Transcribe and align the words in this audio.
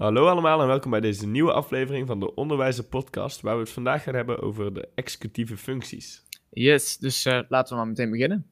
Hallo 0.00 0.26
allemaal 0.26 0.60
en 0.60 0.66
welkom 0.66 0.90
bij 0.90 1.00
deze 1.00 1.26
nieuwe 1.26 1.52
aflevering 1.52 2.06
van 2.06 2.20
de 2.20 2.34
Onderwijzer 2.34 2.84
Podcast, 2.84 3.40
waar 3.40 3.54
we 3.54 3.60
het 3.60 3.70
vandaag 3.70 4.02
gaan 4.02 4.14
hebben 4.14 4.40
over 4.40 4.74
de 4.74 4.88
executieve 4.94 5.56
functies. 5.56 6.22
Yes, 6.50 6.98
dus 6.98 7.26
uh, 7.26 7.40
laten 7.48 7.72
we 7.72 7.78
maar 7.78 7.88
meteen 7.88 8.10
beginnen. 8.10 8.46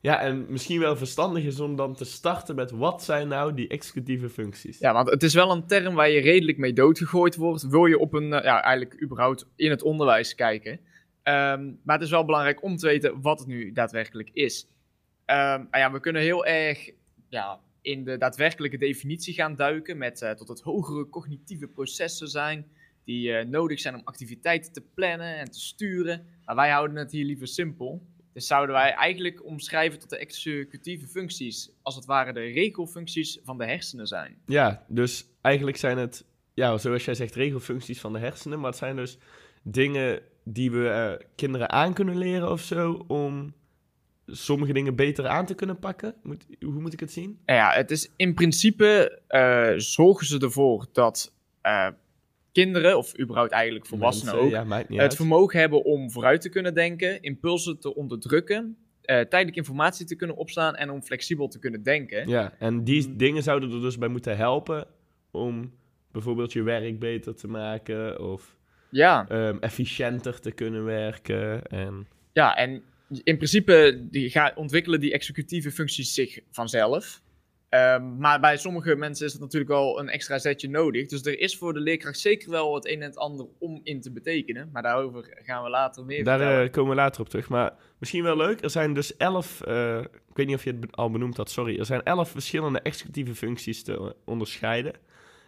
Ja, 0.00 0.20
en 0.20 0.46
misschien 0.48 0.80
wel 0.80 0.96
verstandig 0.96 1.44
is 1.44 1.60
om 1.60 1.76
dan 1.76 1.94
te 1.94 2.04
starten 2.04 2.54
met 2.54 2.70
wat 2.70 3.02
zijn 3.02 3.28
nou 3.28 3.54
die 3.54 3.68
executieve 3.68 4.28
functies? 4.28 4.78
Ja, 4.78 4.92
want 4.92 5.10
het 5.10 5.22
is 5.22 5.34
wel 5.34 5.50
een 5.50 5.66
term 5.66 5.94
waar 5.94 6.10
je 6.10 6.20
redelijk 6.20 6.58
mee 6.58 6.72
doodgegooid 6.72 7.36
wordt. 7.36 7.68
Wil 7.68 7.86
je 7.86 7.98
op 7.98 8.14
een, 8.14 8.32
uh, 8.32 8.42
ja, 8.42 8.62
eigenlijk 8.62 9.02
überhaupt 9.02 9.48
in 9.56 9.70
het 9.70 9.82
onderwijs 9.82 10.34
kijken. 10.34 10.80
Um, 11.28 11.80
maar 11.82 11.96
het 11.96 12.04
is 12.04 12.10
wel 12.10 12.24
belangrijk 12.24 12.62
om 12.62 12.76
te 12.76 12.86
weten 12.86 13.20
wat 13.20 13.38
het 13.38 13.48
nu 13.48 13.72
daadwerkelijk 13.72 14.30
is. 14.32 14.66
Um, 15.26 15.68
ja, 15.70 15.92
we 15.92 16.00
kunnen 16.00 16.22
heel 16.22 16.46
erg 16.46 16.90
ja, 17.28 17.60
in 17.82 18.04
de 18.04 18.18
daadwerkelijke 18.18 18.78
definitie 18.78 19.34
gaan 19.34 19.54
duiken 19.54 19.98
met 19.98 20.22
uh, 20.22 20.30
tot 20.30 20.48
het 20.48 20.60
hogere 20.60 21.08
cognitieve 21.08 21.66
processen 21.66 22.28
zijn 22.28 22.66
die 23.04 23.28
uh, 23.28 23.44
nodig 23.44 23.80
zijn 23.80 23.94
om 23.94 24.00
activiteiten 24.04 24.72
te 24.72 24.82
plannen 24.94 25.36
en 25.38 25.50
te 25.50 25.60
sturen. 25.60 26.26
Maar 26.44 26.56
wij 26.56 26.70
houden 26.70 26.96
het 26.96 27.12
hier 27.12 27.24
liever 27.24 27.46
simpel. 27.46 28.06
Dus 28.32 28.46
zouden 28.46 28.74
wij 28.74 28.92
eigenlijk 28.92 29.44
omschrijven 29.44 29.98
tot 29.98 30.10
de 30.10 30.18
executieve 30.18 31.06
functies, 31.06 31.70
als 31.82 31.94
het 31.94 32.04
ware 32.04 32.32
de 32.32 32.40
regelfuncties 32.40 33.38
van 33.44 33.58
de 33.58 33.64
hersenen 33.64 34.06
zijn. 34.06 34.38
Ja, 34.46 34.84
dus 34.88 35.28
eigenlijk 35.40 35.76
zijn 35.76 35.98
het, 35.98 36.24
ja, 36.54 36.78
zoals 36.78 37.04
jij 37.04 37.14
zegt, 37.14 37.34
regelfuncties 37.34 38.00
van 38.00 38.12
de 38.12 38.18
hersenen, 38.18 38.60
maar 38.60 38.70
het 38.70 38.78
zijn 38.78 38.96
dus 38.96 39.18
dingen 39.62 40.20
die 40.44 40.70
we 40.70 41.16
uh, 41.18 41.26
kinderen 41.34 41.70
aan 41.70 41.94
kunnen 41.94 42.18
leren 42.18 42.50
of 42.50 42.60
zo 42.60 43.04
om 43.06 43.54
sommige 44.26 44.72
dingen 44.72 44.96
beter 44.96 45.26
aan 45.26 45.46
te 45.46 45.54
kunnen 45.54 45.78
pakken? 45.78 46.14
Moet, 46.22 46.46
hoe 46.60 46.80
moet 46.80 46.92
ik 46.92 47.00
het 47.00 47.12
zien? 47.12 47.38
Ja, 47.46 47.70
het 47.70 47.90
is 47.90 48.12
in 48.16 48.34
principe 48.34 49.20
uh, 49.28 49.72
zorgen 49.76 50.26
ze 50.26 50.38
ervoor 50.38 50.86
dat 50.92 51.34
uh, 51.62 51.88
kinderen, 52.52 52.96
of 52.98 53.18
überhaupt 53.18 53.52
eigenlijk 53.52 53.86
volwassenen 53.86 54.34
Mensen, 54.34 54.78
ook, 54.78 54.84
ja, 54.88 55.02
het 55.02 55.16
vermogen 55.16 55.60
hebben 55.60 55.84
om 55.84 56.10
vooruit 56.10 56.40
te 56.40 56.48
kunnen 56.48 56.74
denken, 56.74 57.22
impulsen 57.22 57.78
te 57.78 57.94
onderdrukken, 57.94 58.76
tijdelijk 59.02 59.56
informatie 59.56 60.06
te 60.06 60.16
kunnen 60.16 60.36
opslaan 60.36 60.76
en 60.76 60.90
om 60.90 61.02
flexibel 61.02 61.48
te 61.48 61.58
kunnen 61.58 61.82
denken. 61.82 62.28
Ja, 62.28 62.54
en 62.58 62.84
die 62.84 63.16
dingen 63.16 63.42
zouden 63.42 63.72
er 63.72 63.80
dus 63.80 63.98
bij 63.98 64.08
moeten 64.08 64.36
helpen 64.36 64.86
om 65.30 65.72
bijvoorbeeld 66.12 66.52
je 66.52 66.62
werk 66.62 66.98
beter 66.98 67.34
te 67.34 67.48
maken 67.48 68.20
of 68.20 68.57
ja. 68.90 69.26
um, 69.30 69.58
efficiënter 69.60 70.40
te 70.40 70.50
kunnen 70.50 70.84
werken. 70.84 71.66
En... 71.66 72.06
Ja, 72.32 72.56
en 72.56 72.82
in 73.22 73.36
principe 73.36 74.06
die 74.10 74.30
gaan, 74.30 74.56
ontwikkelen 74.56 75.00
die 75.00 75.12
executieve 75.12 75.70
functies 75.70 76.14
zich 76.14 76.40
vanzelf. 76.50 77.20
Um, 77.70 78.18
maar 78.18 78.40
bij 78.40 78.56
sommige 78.56 78.96
mensen 78.96 79.26
is 79.26 79.32
het 79.32 79.40
natuurlijk 79.40 79.70
wel 79.70 80.00
een 80.00 80.08
extra 80.08 80.38
zetje 80.38 80.68
nodig. 80.68 81.06
Dus 81.06 81.24
er 81.24 81.38
is 81.38 81.56
voor 81.56 81.72
de 81.72 81.80
leerkracht 81.80 82.18
zeker 82.18 82.50
wel 82.50 82.74
het 82.74 82.88
een 82.88 83.02
en 83.02 83.08
het 83.08 83.18
ander 83.18 83.46
om 83.58 83.80
in 83.82 84.00
te 84.00 84.12
betekenen. 84.12 84.70
Maar 84.72 84.82
daarover 84.82 85.40
gaan 85.44 85.62
we 85.62 85.70
later 85.70 86.04
meer 86.04 86.24
Daar 86.24 86.64
uh, 86.64 86.70
komen 86.70 86.90
we 86.90 86.96
later 86.96 87.20
op 87.20 87.28
terug. 87.28 87.48
Maar 87.48 87.72
misschien 87.98 88.22
wel 88.22 88.36
leuk, 88.36 88.62
er 88.62 88.70
zijn 88.70 88.94
dus 88.94 89.16
elf, 89.16 89.62
uh, 89.68 89.98
ik 90.00 90.36
weet 90.36 90.46
niet 90.46 90.56
of 90.56 90.64
je 90.64 90.76
het 90.80 90.96
al 90.96 91.10
benoemd 91.10 91.36
had, 91.36 91.50
sorry. 91.50 91.78
Er 91.78 91.86
zijn 91.86 92.02
elf 92.02 92.30
verschillende 92.30 92.80
executieve 92.80 93.34
functies 93.34 93.82
te 93.82 94.14
onderscheiden. 94.24 94.92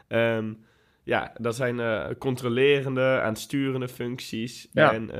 Um, 0.09 0.59
ja, 1.03 1.33
dat 1.41 1.57
zijn 1.57 1.79
uh, 1.79 2.07
controlerende, 2.19 3.21
aansturende 3.23 3.89
functies. 3.89 4.69
Ja. 4.73 4.93
En 4.93 5.11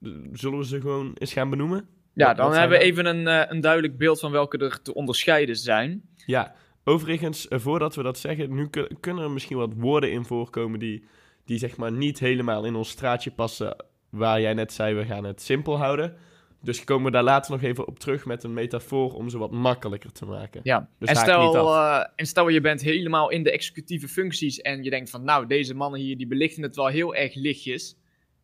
uh, 0.00 0.10
zullen 0.32 0.58
we 0.58 0.66
ze 0.66 0.80
gewoon 0.80 1.12
eens 1.18 1.32
gaan 1.32 1.50
benoemen? 1.50 1.88
Ja, 2.14 2.26
Wat- 2.26 2.36
dan 2.36 2.48
wat 2.48 2.56
hebben 2.58 2.78
we 2.78 2.84
even 2.84 3.06
een, 3.06 3.26
eh, 3.26 3.42
een 3.50 3.60
duidelijk 3.60 3.98
beeld 3.98 4.20
van 4.20 4.30
welke 4.32 4.58
er 4.58 4.82
te 4.82 4.94
onderscheiden 4.94 5.56
zijn. 5.56 6.02
Ja, 6.26 6.54
overigens, 6.84 7.48
eh, 7.48 7.58
voordat 7.58 7.94
we 7.94 8.02
dat 8.02 8.18
zeggen, 8.18 8.54
nu 8.54 8.68
kun- 8.68 8.96
kunnen 9.00 9.24
er 9.24 9.30
misschien 9.30 9.56
wat 9.56 9.72
woorden 9.76 10.10
in 10.12 10.24
voorkomen 10.24 10.78
die, 10.78 11.04
die 11.44 11.58
zeg 11.58 11.76
maar 11.76 11.92
niet 11.92 12.18
helemaal 12.18 12.64
in 12.64 12.74
ons 12.74 12.88
straatje 12.88 13.30
passen. 13.30 13.76
Waar 14.10 14.40
jij 14.40 14.54
net 14.54 14.72
zei, 14.72 14.94
we 14.94 15.04
gaan 15.04 15.24
het 15.24 15.42
simpel 15.42 15.76
houden. 15.78 16.16
Dus 16.60 16.84
komen 16.84 17.04
we 17.04 17.10
daar 17.10 17.22
later 17.22 17.52
nog 17.52 17.62
even 17.62 17.86
op 17.86 17.98
terug 17.98 18.26
met 18.26 18.44
een 18.44 18.52
metafoor 18.52 19.14
om 19.14 19.28
ze 19.28 19.38
wat 19.38 19.50
makkelijker 19.50 20.12
te 20.12 20.24
maken. 20.24 20.60
Ja. 20.64 20.88
Dus 20.98 21.08
en, 21.08 21.16
stel, 21.16 21.74
eh, 21.74 22.06
en 22.16 22.26
stel 22.26 22.48
je 22.48 22.60
bent 22.60 22.80
helemaal 22.80 23.30
in 23.30 23.42
de 23.42 23.50
executieve 23.50 24.08
functies 24.08 24.60
en 24.60 24.82
je 24.82 24.90
denkt 24.90 25.10
van 25.10 25.24
nou, 25.24 25.46
deze 25.46 25.74
mannen 25.74 26.00
hier 26.00 26.16
die 26.16 26.26
belichten 26.26 26.62
het 26.62 26.76
wel 26.76 26.86
heel 26.86 27.14
erg 27.14 27.34
lichtjes. 27.34 27.96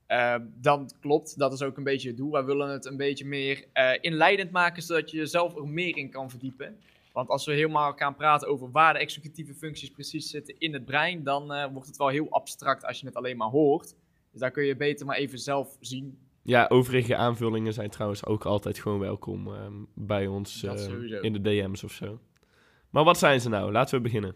Eh, 0.07 0.35
dan 0.61 0.91
klopt, 1.01 1.39
dat 1.39 1.53
is 1.53 1.63
ook 1.63 1.77
een 1.77 1.85
beetje 1.85 2.09
het 2.09 2.17
doel. 2.17 2.31
Wij 2.31 2.45
willen 2.45 2.69
het 2.69 2.85
een 2.85 2.97
beetje 2.97 3.25
meer 3.25 3.65
eh, 3.73 3.91
inleidend 4.01 4.51
maken, 4.51 4.83
zodat 4.83 5.11
je 5.11 5.17
jezelf 5.17 5.57
er 5.57 5.69
meer 5.69 5.97
in 5.97 6.11
kan 6.11 6.31
verdiepen. 6.31 6.77
Want 7.13 7.29
als 7.29 7.47
we 7.47 7.53
helemaal 7.53 7.93
gaan 7.93 8.15
praten 8.15 8.49
over 8.49 8.71
waar 8.71 8.93
de 8.93 8.99
executieve 8.99 9.55
functies 9.55 9.91
precies 9.91 10.31
zitten 10.31 10.55
in 10.59 10.73
het 10.73 10.85
brein, 10.85 11.23
dan 11.23 11.71
wordt 11.73 11.89
het 11.89 11.97
wel 11.97 12.09
heel 12.09 12.31
abstract 12.31 12.85
als 12.85 13.01
je 13.01 13.07
het 13.07 13.15
alleen 13.15 13.37
maar 13.37 13.49
hoort. 13.49 13.95
Dus 14.31 14.41
daar 14.41 14.51
kun 14.51 14.65
je 14.65 14.77
beter 14.77 15.07
maar 15.07 15.17
even 15.17 15.39
zelf 15.39 15.77
zien. 15.81 16.19
Ja, 16.45 16.67
overige 16.69 17.17
aanvullingen 17.17 17.73
zijn 17.73 17.91
trouwens 17.91 18.27
ook 18.27 18.45
altijd 18.45 18.79
gewoon 18.79 18.99
welkom 18.99 19.47
ehm, 19.47 19.73
bij 19.95 20.27
ons 20.27 20.63
ehm, 20.63 21.03
in 21.03 21.33
de 21.33 21.41
DM's 21.41 21.83
of 21.83 21.93
zo. 21.93 22.21
Maar 22.91 23.05
wat 23.05 23.19
zijn 23.19 23.41
ze 23.41 23.49
nou? 23.49 23.73
Laten 23.73 23.97
we 23.97 24.03
beginnen. 24.03 24.35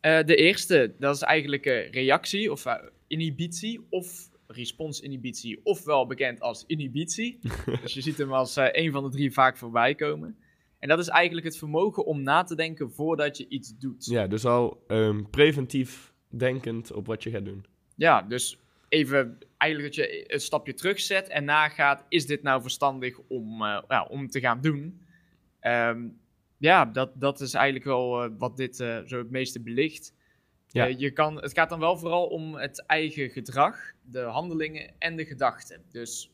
Eh, 0.00 0.24
de 0.24 0.36
eerste, 0.36 0.94
dat 0.98 1.14
is 1.14 1.22
eigenlijk 1.22 1.64
reactie 1.90 2.52
of 2.52 2.66
eh, 2.66 2.74
inhibitie 3.06 3.86
of 3.90 4.30
responsinhibitie, 4.46 5.60
ofwel 5.62 6.06
bekend 6.06 6.40
als 6.40 6.64
inhibitie. 6.66 7.38
dus 7.82 7.94
je 7.94 8.00
ziet 8.00 8.18
hem 8.18 8.32
als 8.32 8.56
eh, 8.56 8.68
een 8.70 8.92
van 8.92 9.04
de 9.04 9.10
drie 9.10 9.32
vaak 9.32 9.56
voorbij 9.56 9.94
komen. 9.94 10.36
En 10.78 10.88
dat 10.88 10.98
is 10.98 11.08
eigenlijk 11.08 11.46
het 11.46 11.56
vermogen 11.56 12.04
om 12.04 12.22
na 12.22 12.42
te 12.42 12.54
denken 12.54 12.90
voordat 12.90 13.36
je 13.36 13.48
iets 13.48 13.78
doet. 13.78 14.06
Ja, 14.06 14.26
dus 14.26 14.44
al 14.44 14.84
ehm, 14.86 15.22
preventief 15.30 16.12
denkend 16.28 16.92
op 16.92 17.06
wat 17.06 17.22
je 17.22 17.30
gaat 17.30 17.44
doen. 17.44 17.64
Ja, 17.96 18.22
dus 18.22 18.58
even 18.94 19.38
eigenlijk 19.56 19.94
dat 19.94 20.04
je 20.04 20.32
een 20.34 20.40
stapje 20.40 20.74
terugzet 20.74 21.28
en 21.28 21.44
nagaat, 21.44 22.04
is 22.08 22.26
dit 22.26 22.42
nou 22.42 22.62
verstandig 22.62 23.18
om, 23.28 23.62
eh, 23.62 23.82
ja, 23.88 24.04
om 24.04 24.28
te 24.28 24.40
gaan 24.40 24.60
doen? 24.60 25.06
Ehm, 25.60 26.08
ja, 26.58 26.84
dat, 26.84 27.20
dat 27.20 27.40
is 27.40 27.54
eigenlijk 27.54 27.84
wel 27.84 28.24
eh, 28.24 28.30
wat 28.38 28.56
dit 28.56 28.80
eh, 28.80 28.98
zo 29.06 29.18
het 29.18 29.30
meeste 29.30 29.60
belicht. 29.60 30.14
Ja. 30.66 30.84
Je 30.84 31.10
kan, 31.10 31.42
het 31.42 31.52
gaat 31.52 31.68
dan 31.68 31.80
wel 31.80 31.96
vooral 31.96 32.26
om 32.26 32.54
het 32.54 32.86
eigen 32.86 33.30
gedrag, 33.30 33.92
de 34.02 34.20
handelingen 34.20 34.94
en 34.98 35.16
de 35.16 35.24
gedachten. 35.24 35.82
Dus 35.90 36.32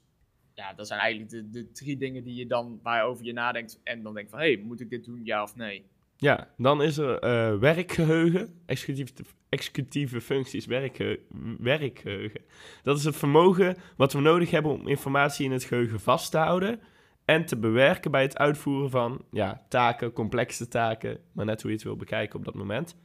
ja, 0.55 0.75
dat 0.75 0.87
zijn 0.87 1.01
eigenlijk 1.01 1.31
de, 1.31 1.51
de 1.51 1.73
drie 1.73 1.97
dingen 1.97 2.25
die 2.25 2.35
je 2.35 2.47
dan, 2.47 2.81
waarover 2.83 3.25
je 3.25 3.33
nadenkt 3.33 3.81
en 3.85 4.03
dan 4.03 4.15
denkt 4.15 4.31
van, 4.31 4.39
hé, 4.39 4.53
hey, 4.53 4.63
moet 4.63 4.81
ik 4.81 4.91
dit 4.91 5.05
doen, 5.05 5.21
ja 5.25 5.43
of 5.43 5.57
nee? 5.57 5.85
Ja, 6.21 6.49
dan 6.57 6.83
is 6.83 6.99
er 6.99 7.19
eh, 7.19 7.59
werkgeheugen, 7.59 8.61
executieve, 8.67 9.13
executieve 9.49 10.21
functies, 10.21 10.67
werkge, 10.67 11.21
werkgeheugen. 11.59 12.41
Dat 12.83 12.99
is 12.99 13.05
het 13.05 13.17
vermogen 13.17 13.77
wat 13.97 14.13
we 14.13 14.21
nodig 14.21 14.51
hebben 14.51 14.73
om 14.73 14.89
informatie 14.89 15.45
in 15.45 15.53
het 15.53 15.65
geheugen 15.65 16.01
vast 16.01 16.31
te 16.31 16.39
houden 16.39 16.81
en 17.25 17.45
te 17.45 17.57
bewerken 17.57 18.11
bij 18.11 18.23
het 18.23 18.39
uitvoeren 18.39 18.91
van 18.91 19.25
ja, 19.31 19.63
taken, 19.69 20.13
complexe 20.13 20.69
taken, 20.69 21.19
maar 21.33 21.45
net 21.45 21.63
hoe 21.63 21.71
je 21.71 21.77
het 21.77 21.87
wil 21.87 21.97
bekijken 21.97 22.39
op 22.39 22.45
dat 22.45 22.55
moment. 22.55 22.97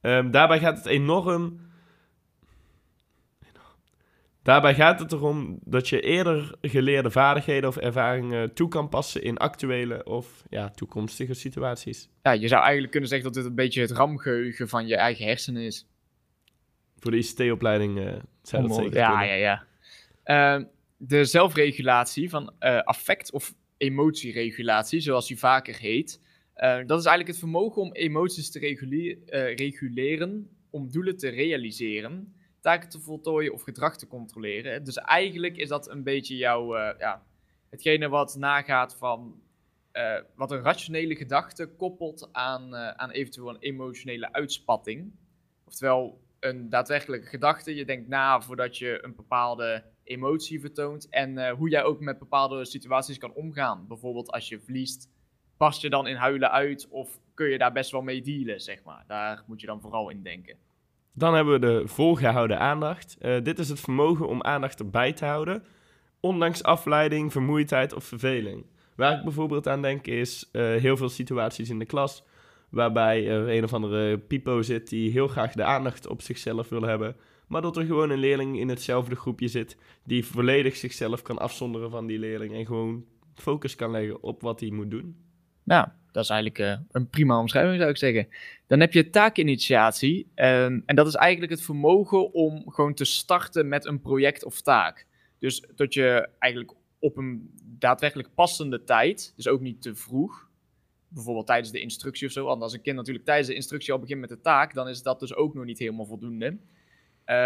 Ehm, 0.00 0.30
daarbij 0.30 0.58
gaat 0.58 0.76
het 0.76 0.86
enorm. 0.86 1.60
Daarbij 4.44 4.74
gaat 4.74 5.00
het 5.00 5.12
erom 5.12 5.58
dat 5.64 5.88
je 5.88 6.00
eerder 6.00 6.56
geleerde 6.60 7.10
vaardigheden 7.10 7.68
of 7.68 7.76
ervaringen 7.76 8.54
toe 8.54 8.68
kan 8.68 8.88
passen 8.88 9.22
in 9.22 9.36
actuele 9.36 10.04
of 10.04 10.44
ja, 10.50 10.70
toekomstige 10.70 11.34
situaties. 11.34 12.08
Ja, 12.22 12.32
je 12.32 12.48
zou 12.48 12.60
eigenlijk 12.60 12.90
kunnen 12.90 13.08
zeggen 13.08 13.32
dat 13.32 13.42
dit 13.42 13.50
een 13.50 13.56
beetje 13.56 13.80
het 13.80 13.90
ramgeheugen 13.90 14.68
van 14.68 14.86
je 14.86 14.96
eigen 14.96 15.24
hersenen 15.26 15.62
is. 15.62 15.86
Voor 16.98 17.10
de 17.10 17.16
ICT-opleiding 17.16 17.98
eh 17.98 18.12
zou 18.42 18.62
dat 18.62 18.74
zeker 18.74 18.94
ja, 18.96 19.08
kunnen. 19.08 19.26
ja, 19.28 19.34
ja. 19.34 19.64
Ehm, 20.54 20.64
de 20.96 21.24
zelfregulatie 21.24 22.30
van 22.30 22.52
eh, 22.58 22.78
affect- 22.78 23.32
of 23.32 23.54
emotieregulatie, 23.76 25.00
zoals 25.00 25.28
die 25.28 25.38
vaker 25.38 25.76
heet. 25.78 26.20
eh, 26.54 26.68
dat 26.70 26.98
is 26.98 27.06
eigenlijk 27.06 27.28
het 27.28 27.38
vermogen 27.38 27.82
om 27.82 27.92
emoties 27.92 28.50
te 28.50 28.58
regule- 28.58 29.18
reguleren, 29.56 30.48
om 30.70 30.90
doelen 30.90 31.16
te 31.16 31.28
realiseren, 31.28 32.34
taken 32.64 32.88
te 32.88 33.00
voltooien 33.00 33.52
of 33.52 33.62
gedrag 33.62 33.96
te 33.96 34.06
controleren. 34.06 34.84
Dus 34.84 34.96
eigenlijk 34.96 35.56
is 35.56 35.68
dat 35.68 35.90
een 35.90 36.02
beetje 36.02 36.36
jouw, 36.36 36.74
eh, 36.76 36.98
ja, 36.98 37.22
hetgene 37.68 38.08
wat 38.08 38.36
nagaat 38.36 38.96
van 38.96 39.42
eh, 39.92 40.20
wat 40.34 40.50
een 40.50 40.62
rationele 40.62 41.16
gedachte 41.16 41.66
koppelt 41.66 42.28
aan, 42.32 42.74
eh, 42.74 42.88
aan 42.88 43.10
eventueel 43.10 43.48
een 43.48 43.60
emotionele 43.60 44.32
uitspatting. 44.32 45.12
Oftewel, 45.64 46.20
een 46.40 46.68
daadwerkelijke 46.68 47.26
gedachte. 47.26 47.74
Je 47.74 47.84
denkt 47.84 48.08
na 48.08 48.40
voordat 48.40 48.78
je 48.78 49.04
een 49.04 49.14
bepaalde 49.14 49.84
emotie 50.04 50.60
vertoont. 50.60 51.08
En 51.08 51.50
hoe 51.50 51.68
jij 51.68 51.82
ook 51.82 52.00
met 52.00 52.18
bepaalde 52.18 52.64
situaties 52.64 53.18
kan 53.18 53.34
omgaan. 53.34 53.86
Bijvoorbeeld 53.86 54.30
als 54.30 54.48
je 54.48 54.60
verliest, 54.60 55.08
past 55.56 55.80
je 55.80 55.90
dan 55.90 56.06
in 56.06 56.16
huilen 56.16 56.50
uit 56.50 56.88
of 56.88 57.20
kun 57.34 57.48
je 57.48 57.58
daar 57.58 57.72
best 57.72 57.90
wel 57.90 58.02
mee 58.02 58.22
dealen, 58.22 58.60
zeg 58.60 58.82
maar. 58.82 59.04
Daar 59.06 59.44
moet 59.46 59.60
je 59.60 59.66
dan 59.66 59.80
vooral 59.80 60.10
in 60.10 60.22
denken. 60.22 60.63
Dan 61.14 61.34
hebben 61.34 61.60
we 61.60 61.66
de 61.66 61.88
volgehouden 61.88 62.58
aandacht. 62.58 63.16
Eh, 63.20 63.42
dit 63.42 63.58
is 63.58 63.68
het 63.68 63.80
vermogen 63.80 64.28
om 64.28 64.42
aandacht 64.42 64.78
erbij 64.78 65.12
te 65.12 65.24
houden, 65.24 65.64
ondanks 66.20 66.62
afleiding, 66.62 67.32
vermoeidheid 67.32 67.94
of 67.94 68.04
verveling. 68.04 68.64
Waar 68.96 69.18
ik 69.18 69.24
bijvoorbeeld 69.24 69.68
aan 69.68 69.82
denk 69.82 70.06
is 70.06 70.48
eh, 70.52 70.62
heel 70.62 70.96
veel 70.96 71.08
situaties 71.08 71.70
in 71.70 71.78
de 71.78 71.84
klas 71.84 72.24
waarbij 72.74 73.28
er 73.28 73.48
een 73.48 73.64
of 73.64 73.72
andere 73.72 74.18
pipo 74.18 74.62
zit 74.62 74.88
die 74.88 75.10
heel 75.10 75.28
graag 75.28 75.52
de 75.52 75.64
aandacht 75.64 76.06
op 76.06 76.22
zichzelf 76.22 76.68
wil 76.68 76.82
hebben, 76.82 77.16
maar 77.46 77.62
dat 77.62 77.76
er 77.76 77.84
gewoon 77.84 78.10
een 78.10 78.18
leerling 78.18 78.58
in 78.58 78.68
hetzelfde 78.68 79.16
groepje 79.16 79.48
zit 79.48 79.76
die 80.04 80.26
volledig 80.26 80.76
zichzelf 80.76 81.22
kan 81.22 81.38
afzonderen 81.38 81.90
van 81.90 82.06
die 82.06 82.18
leerling 82.18 82.54
en 82.54 82.66
gewoon 82.66 83.04
focus 83.34 83.76
kan 83.76 83.90
leggen 83.90 84.22
op 84.22 84.42
wat 84.42 84.60
hij 84.60 84.70
moet 84.70 84.90
doen. 84.90 85.16
Ja, 85.64 85.96
dat 86.14 86.24
is 86.24 86.30
eigenlijk 86.30 86.60
uh, 86.60 86.86
een 86.90 87.08
prima 87.08 87.38
omschrijving 87.38 87.78
zou 87.78 87.90
ik 87.90 87.96
zeggen. 87.96 88.28
Dan 88.66 88.80
heb 88.80 88.92
je 88.92 89.10
taakinitiatie 89.10 90.18
um, 90.34 90.82
en 90.86 90.96
dat 90.96 91.06
is 91.06 91.14
eigenlijk 91.14 91.52
het 91.52 91.62
vermogen 91.62 92.32
om 92.32 92.70
gewoon 92.70 92.94
te 92.94 93.04
starten 93.04 93.68
met 93.68 93.86
een 93.86 94.00
project 94.00 94.44
of 94.44 94.60
taak. 94.60 95.06
Dus 95.38 95.64
dat 95.74 95.94
je 95.94 96.28
eigenlijk 96.38 96.72
op 96.98 97.16
een 97.16 97.50
daadwerkelijk 97.78 98.34
passende 98.34 98.84
tijd, 98.84 99.32
dus 99.36 99.48
ook 99.48 99.60
niet 99.60 99.82
te 99.82 99.94
vroeg, 99.94 100.48
bijvoorbeeld 101.08 101.46
tijdens 101.46 101.70
de 101.70 101.80
instructie 101.80 102.26
of 102.26 102.32
zo. 102.32 102.44
Want 102.44 102.62
als 102.62 102.72
een 102.72 102.82
kind 102.82 102.96
natuurlijk 102.96 103.24
tijdens 103.24 103.48
de 103.48 103.54
instructie 103.54 103.92
al 103.92 103.98
begint 103.98 104.20
met 104.20 104.28
de 104.28 104.40
taak, 104.40 104.74
dan 104.74 104.88
is 104.88 105.02
dat 105.02 105.20
dus 105.20 105.34
ook 105.34 105.54
nog 105.54 105.64
niet 105.64 105.78
helemaal 105.78 106.06
voldoende. 106.06 106.46
Uh, 106.46 106.56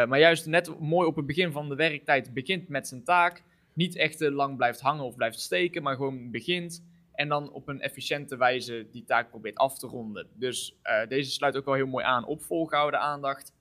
maar 0.07 0.19
juist 0.19 0.47
net 0.47 0.81
mooi 0.81 1.09
op 1.09 1.17
het 1.17 1.27
begin 1.27 1.53
van 1.53 1.69
de 1.69 1.75
werktijd 1.75 2.35
begint 2.35 2.69
met 2.69 2.89
zijn 2.89 3.05
taak. 3.05 3.43
Niet 3.73 3.97
echt 3.97 4.19
te 4.19 4.31
lang 4.31 4.57
blijft 4.57 4.81
hangen 4.81 5.05
of 5.05 5.17
blijft 5.17 5.41
steken, 5.41 5.83
maar 5.83 5.97
gewoon 5.97 6.31
begint. 6.31 6.83
En 7.19 7.29
dan 7.29 7.51
op 7.53 7.69
een 7.69 7.81
efficiënte 7.81 8.37
wijze 8.37 8.87
die 8.91 9.05
taak 9.05 9.31
probeert 9.31 9.57
af 9.57 9.79
te 9.79 9.87
ronden. 9.87 10.27
Dus 10.35 10.79
uh, 10.83 11.09
deze 11.09 11.31
sluit 11.31 11.57
ook 11.57 11.65
wel 11.65 11.75
heel 11.75 11.87
mooi 11.87 12.05
aan 12.05 12.27
op 12.27 12.43
volgehouden 12.43 13.01
aandacht. 13.01 13.53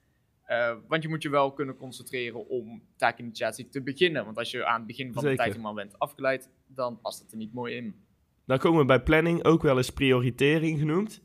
Uh, 0.46 0.74
want 0.88 1.02
je 1.02 1.08
moet 1.08 1.22
je 1.22 1.28
wel 1.28 1.52
kunnen 1.52 1.76
concentreren 1.76 2.48
om 2.48 2.82
taakinitiatie 2.96 3.68
te 3.68 3.82
beginnen. 3.82 4.24
Want 4.24 4.38
als 4.38 4.50
je 4.50 4.66
aan 4.66 4.76
het 4.76 4.86
begin 4.86 5.12
van 5.12 5.24
de 5.24 5.34
tijd 5.34 5.50
helemaal 5.50 5.74
bent 5.74 5.98
afgeleid, 5.98 6.50
dan 6.66 7.00
past 7.00 7.22
het 7.22 7.30
er 7.30 7.36
niet 7.36 7.52
mooi 7.52 7.76
in. 7.76 7.94
Dan 8.46 8.58
komen 8.58 8.80
we 8.80 8.86
bij 8.86 9.02
planning, 9.02 9.44
ook 9.44 9.62
wel 9.62 9.76
eens 9.76 9.90
prioritering 9.90 10.78
genoemd. 10.78 11.22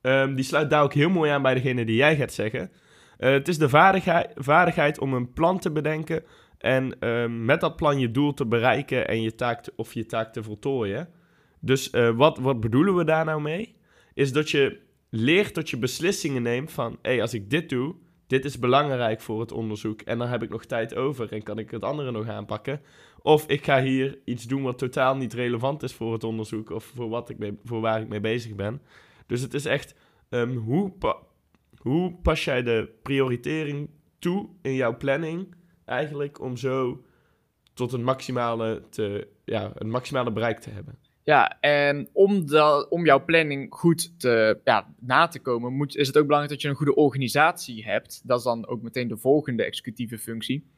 Um, 0.00 0.34
die 0.34 0.44
sluit 0.44 0.70
daar 0.70 0.82
ook 0.82 0.94
heel 0.94 1.10
mooi 1.10 1.30
aan 1.30 1.42
bij 1.42 1.54
degene 1.54 1.84
die 1.84 1.96
jij 1.96 2.16
gaat 2.16 2.32
zeggen. 2.32 2.70
Uh, 3.18 3.30
het 3.30 3.48
is 3.48 3.58
de 3.58 3.68
vaardigheid, 3.68 4.32
vaardigheid, 4.34 4.98
om 4.98 5.14
een 5.14 5.32
plan 5.32 5.58
te 5.58 5.72
bedenken 5.72 6.24
en 6.58 6.96
uh, 7.00 7.26
met 7.28 7.60
dat 7.60 7.76
plan 7.76 7.98
je 7.98 8.10
doel 8.10 8.34
te 8.34 8.46
bereiken 8.46 9.08
en 9.08 9.22
je 9.22 9.34
taak 9.34 9.62
te, 9.62 9.72
of 9.76 9.94
je 9.94 10.06
taak 10.06 10.32
te 10.32 10.42
voltooien. 10.42 11.20
Dus 11.64 11.92
uh, 11.92 12.16
wat, 12.16 12.38
wat 12.38 12.60
bedoelen 12.60 12.96
we 12.96 13.04
daar 13.04 13.24
nou 13.24 13.40
mee? 13.40 13.76
Is 14.14 14.32
dat 14.32 14.50
je 14.50 14.80
leert 15.08 15.54
dat 15.54 15.70
je 15.70 15.78
beslissingen 15.78 16.42
neemt 16.42 16.72
van, 16.72 16.98
hé, 17.02 17.10
hey, 17.10 17.20
als 17.20 17.34
ik 17.34 17.50
dit 17.50 17.68
doe, 17.68 17.94
dit 18.26 18.44
is 18.44 18.58
belangrijk 18.58 19.20
voor 19.20 19.40
het 19.40 19.52
onderzoek 19.52 20.00
en 20.00 20.18
dan 20.18 20.28
heb 20.28 20.42
ik 20.42 20.50
nog 20.50 20.64
tijd 20.64 20.94
over 20.94 21.32
en 21.32 21.42
kan 21.42 21.58
ik 21.58 21.70
het 21.70 21.82
andere 21.82 22.10
nog 22.10 22.28
aanpakken. 22.28 22.80
Of 23.22 23.46
ik 23.46 23.64
ga 23.64 23.82
hier 23.82 24.18
iets 24.24 24.44
doen 24.44 24.62
wat 24.62 24.78
totaal 24.78 25.16
niet 25.16 25.32
relevant 25.32 25.82
is 25.82 25.92
voor 25.92 26.12
het 26.12 26.24
onderzoek 26.24 26.70
of 26.70 26.84
voor, 26.84 27.08
wat 27.08 27.28
ik 27.28 27.52
voor 27.64 27.80
waar 27.80 28.00
ik 28.00 28.08
mee 28.08 28.20
bezig 28.20 28.54
ben. 28.54 28.82
Dus 29.26 29.40
het 29.40 29.54
is 29.54 29.64
echt, 29.64 29.94
um, 30.28 30.56
hoe, 30.56 30.92
hoe 31.76 32.14
pas 32.22 32.44
jij 32.44 32.62
de 32.62 32.88
prioritering 33.02 33.90
toe 34.18 34.48
in 34.62 34.74
jouw 34.74 34.96
planning 34.96 35.54
eigenlijk 35.84 36.40
om 36.40 36.56
zo 36.56 37.04
tot 37.74 37.92
een 37.92 38.04
maximale, 38.04 38.82
te, 38.90 39.28
ja, 39.44 39.72
een 39.74 39.90
maximale 39.90 40.32
bereik 40.32 40.58
te 40.58 40.70
hebben? 40.70 40.98
Ja, 41.24 41.60
en 41.60 42.08
om, 42.12 42.44
om 42.88 43.04
jouw 43.04 43.24
planning 43.24 43.74
goed 43.74 44.20
te, 44.20 44.60
ja, 44.64 44.94
na 44.98 45.28
te 45.28 45.40
komen, 45.40 45.72
moet, 45.72 45.96
is 45.96 46.06
het 46.06 46.16
ook 46.16 46.26
belangrijk 46.26 46.52
dat 46.52 46.62
je 46.62 46.68
een 46.68 46.74
goede 46.74 46.94
organisatie 46.94 47.84
hebt. 47.84 48.20
Dat 48.24 48.38
is 48.38 48.44
dan 48.44 48.66
ook 48.66 48.82
meteen 48.82 49.08
de 49.08 49.16
volgende 49.16 49.64
executieve 49.64 50.18
functie. 50.18 50.70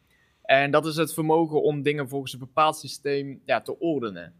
En 0.43 0.70
dat 0.70 0.87
is 0.87 0.96
het 0.96 1.14
vermogen 1.14 1.62
om 1.62 1.82
dingen 1.82 2.08
volgens 2.08 2.32
een 2.32 2.38
bepaald 2.38 2.76
systeem 2.76 3.43
ja, 3.44 3.61
te 3.61 3.79
ordenen. 3.79 4.35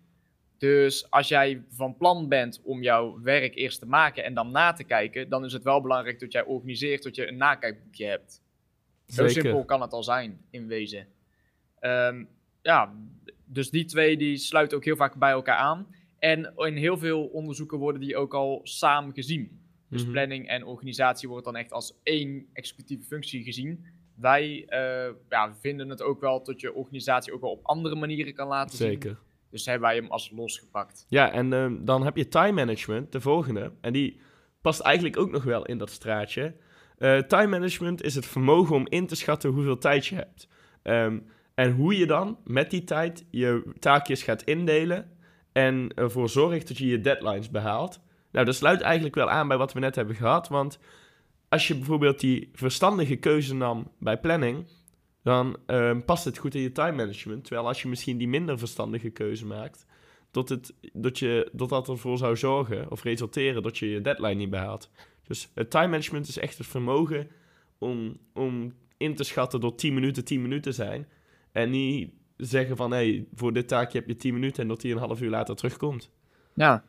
Dus 0.59 1.11
als 1.11 1.29
jij 1.29 1.63
van 1.69 1.97
plan 1.97 2.29
bent 2.29 2.61
om 2.65 2.83
jouw 2.83 3.21
werk 3.23 3.55
eerst 3.55 3.79
te 3.79 3.87
maken 3.87 4.25
en 4.25 4.35
dan 4.35 4.51
na 4.51 4.73
te 4.73 4.85
kijken, 4.85 5.29
dan 5.29 5.45
is 5.45 5.53
het 5.53 5.63
wel 5.63 5.81
belangrijk 5.81 6.21
dat 6.21 6.33
jij 6.33 6.45
organiseert 6.45 7.03
dat 7.03 7.17
je 7.17 7.29
een 7.29 7.37
nakijkboekje 7.37 8.07
hebt. 8.07 8.43
Zo 9.07 9.29
simpel 9.29 9.65
kan 9.65 9.81
het 9.81 9.93
al 9.93 10.03
zijn, 10.03 10.41
in 10.51 10.67
wezen. 10.67 11.07
Um, 11.81 12.29
ja, 12.63 12.95
dus 13.47 13.71
die 13.71 13.85
twee 13.85 14.17
die 14.17 14.37
sluiten 14.37 14.77
ook 14.77 14.85
heel 14.85 14.97
vaak 14.97 15.15
bij 15.15 15.31
elkaar 15.31 15.57
aan. 15.57 15.87
En 16.19 16.53
in 16.57 16.77
heel 16.77 16.99
veel 16.99 17.25
onderzoeken 17.25 17.79
worden 17.79 18.01
die 18.01 18.17
ook 18.17 18.35
al 18.35 18.61
samen 18.63 19.15
gezien. 19.15 19.63
Dus 19.89 20.03
mhm. 20.03 20.13
planning 20.13 20.49
en 20.49 20.65
organisatie 20.65 21.29
wordt 21.29 21.45
dan 21.45 21.57
echt 21.57 21.73
als 21.73 22.01
één 22.03 22.47
executieve 22.53 23.05
functie 23.05 23.43
gezien. 23.43 23.85
Wij 24.15 24.67
uh, 24.69 25.15
ja, 25.29 25.55
vinden 25.61 25.89
het 25.89 26.03
ook 26.03 26.21
wel 26.21 26.45
dat 26.45 26.61
je 26.61 26.75
organisatie 26.75 27.33
ook 27.33 27.41
wel 27.41 27.51
op 27.51 27.65
andere 27.65 27.95
manieren 27.95 28.35
kan 28.35 28.49
laten 28.49 28.77
Zeker. 28.77 28.93
zien. 28.93 29.03
Zeker. 29.03 29.23
Dus 29.51 29.67
hebben 29.67 29.89
wij 29.89 29.97
hem 29.97 30.11
als 30.11 30.31
losgepakt. 30.31 31.07
Ja, 31.09 31.33
en 31.33 31.53
uh, 31.53 31.73
dan 31.81 32.05
heb 32.05 32.17
je 32.17 32.29
time 32.29 32.53
management, 32.53 33.13
de 33.13 33.21
volgende. 33.21 33.73
En 33.81 33.93
die 33.93 34.21
past 34.61 34.81
eigenlijk 34.81 35.17
ook 35.17 35.31
nog 35.31 35.45
wel 35.45 35.67
in 35.67 35.79
dat 35.79 35.91
straatje. 35.91 36.55
Uh, 36.99 37.19
time 37.19 37.47
management 37.47 38.03
is 38.03 38.15
het 38.15 38.27
vermogen 38.27 38.77
om 38.77 38.87
in 38.89 39.07
te 39.07 39.17
schatten 39.17 39.51
hoeveel 39.51 39.79
tijd 39.79 40.07
je 40.07 40.15
hebt. 40.15 40.49
Um, 40.83 41.27
en 41.55 41.73
hoe 41.73 41.99
je 41.99 42.07
dan 42.07 42.39
met 42.45 42.71
die 42.71 42.85
tijd 42.85 43.25
je 43.31 43.63
taakjes 43.79 44.23
gaat 44.23 44.43
indelen 44.43 45.11
en 45.53 45.95
ervoor 45.95 46.29
zorgt 46.29 46.69
dat 46.69 46.79
je 46.79 46.87
je 46.87 47.01
deadlines 47.01 47.51
behaalt. 47.51 48.01
Nou, 48.31 48.47
dat 48.47 48.55
sluit 48.55 48.81
eigenlijk 48.81 49.15
wel 49.15 49.31
aan 49.31 49.49
bij 49.49 49.57
wat 49.57 49.73
we 49.73 49.81
net 49.81 49.95
hebben 49.95 50.15
gehad. 50.15 50.49
Want 50.49 50.79
als 51.49 51.69
je 51.69 51.75
bijvoorbeeld 51.75 52.21
die 52.21 52.51
verstandige 52.53 53.17
keuze 53.17 53.55
nam 53.55 53.91
bij 53.99 54.19
planning, 54.21 54.67
dan 55.23 55.57
uh, 55.67 55.97
past 56.07 56.25
het 56.25 56.39
goed 56.39 56.55
in 56.55 56.61
je 56.61 56.73
time 56.73 56.93
management. 56.93 57.45
Terwijl 57.45 57.67
als 57.67 57.83
je 57.83 57.89
misschien 57.89 58.19
die 58.19 58.29
minder 58.29 58.59
verstandige 58.59 59.11
keuze 59.11 59.47
maakt, 59.47 59.87
dat, 60.31 60.49
het, 60.49 60.75
dat, 60.93 61.19
je, 61.19 61.49
dat 61.53 61.69
dat 61.69 61.89
ervoor 61.89 62.19
zou 62.19 62.37
zorgen 62.37 62.91
of 62.91 63.03
resulteren 63.03 63.63
dat 63.63 63.79
je 63.79 63.91
je 63.91 64.01
deadline 64.01 64.35
niet 64.35 64.51
behaalt. 64.51 64.91
Dus 65.27 65.51
het 65.55 65.71
time 65.71 65.89
management 65.89 66.29
is 66.29 66.39
echt 66.39 66.59
het 66.59 66.67
vermogen 66.67 67.31
om, 67.79 68.17
om 68.33 68.75
in 68.97 69.15
te 69.15 69.25
schatten 69.25 69.61
dat 69.61 69.79
10 69.79 69.95
minuten 69.95 70.25
10 70.25 70.43
minuten 70.43 70.75
zijn. 70.75 71.09
En 71.55 71.71
niet 71.71 72.11
zeggen 72.37 72.77
van, 72.77 72.91
hey, 72.91 73.27
voor 73.35 73.53
dit 73.53 73.69
taakje 73.69 73.99
heb 73.99 74.09
je 74.09 74.17
10 74.17 74.35
minuten 74.35 74.63
en 74.63 74.69
dat 74.69 74.83
hij 74.83 74.91
een 74.91 74.99
half 74.99 75.21
uur 75.21 75.31
later 75.31 75.57
terugkomt. 75.57 76.11
Ja. 76.55 76.85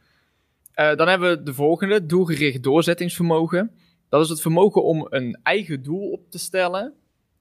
Uh, 0.76 0.96
dan 0.96 1.08
hebben 1.08 1.30
we 1.30 1.44
de 1.44 1.54
volgende, 1.54 2.06
doelgericht 2.06 2.64
doorzettingsvermogen. 2.64 3.72
Dat 4.10 4.24
is 4.24 4.30
het 4.30 4.42
vermogen 4.42 4.84
om 4.84 5.08
een 5.10 5.40
eigen 5.44 5.84
doel 5.84 6.12
op 6.12 6.32
te 6.32 6.38
stellen 6.38 6.94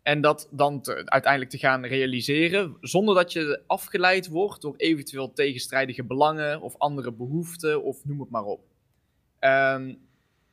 en 0.02 0.20
dat 0.20 0.48
dan 0.50 0.80
te, 0.80 1.02
uiteindelijk 1.04 1.50
te 1.50 1.58
gaan 1.58 1.84
realiseren, 1.84 2.76
zonder 2.80 3.14
dat 3.14 3.32
je 3.32 3.62
afgeleid 3.66 4.28
wordt 4.28 4.62
door 4.62 4.76
eventueel 4.76 5.32
tegenstrijdige 5.32 6.04
belangen 6.04 6.60
of 6.60 6.78
andere 6.78 7.12
behoeften 7.12 7.82
of 7.82 8.04
noem 8.04 8.20
het 8.20 8.30
maar 8.30 8.44
op. 8.44 8.60
Um, 9.40 9.98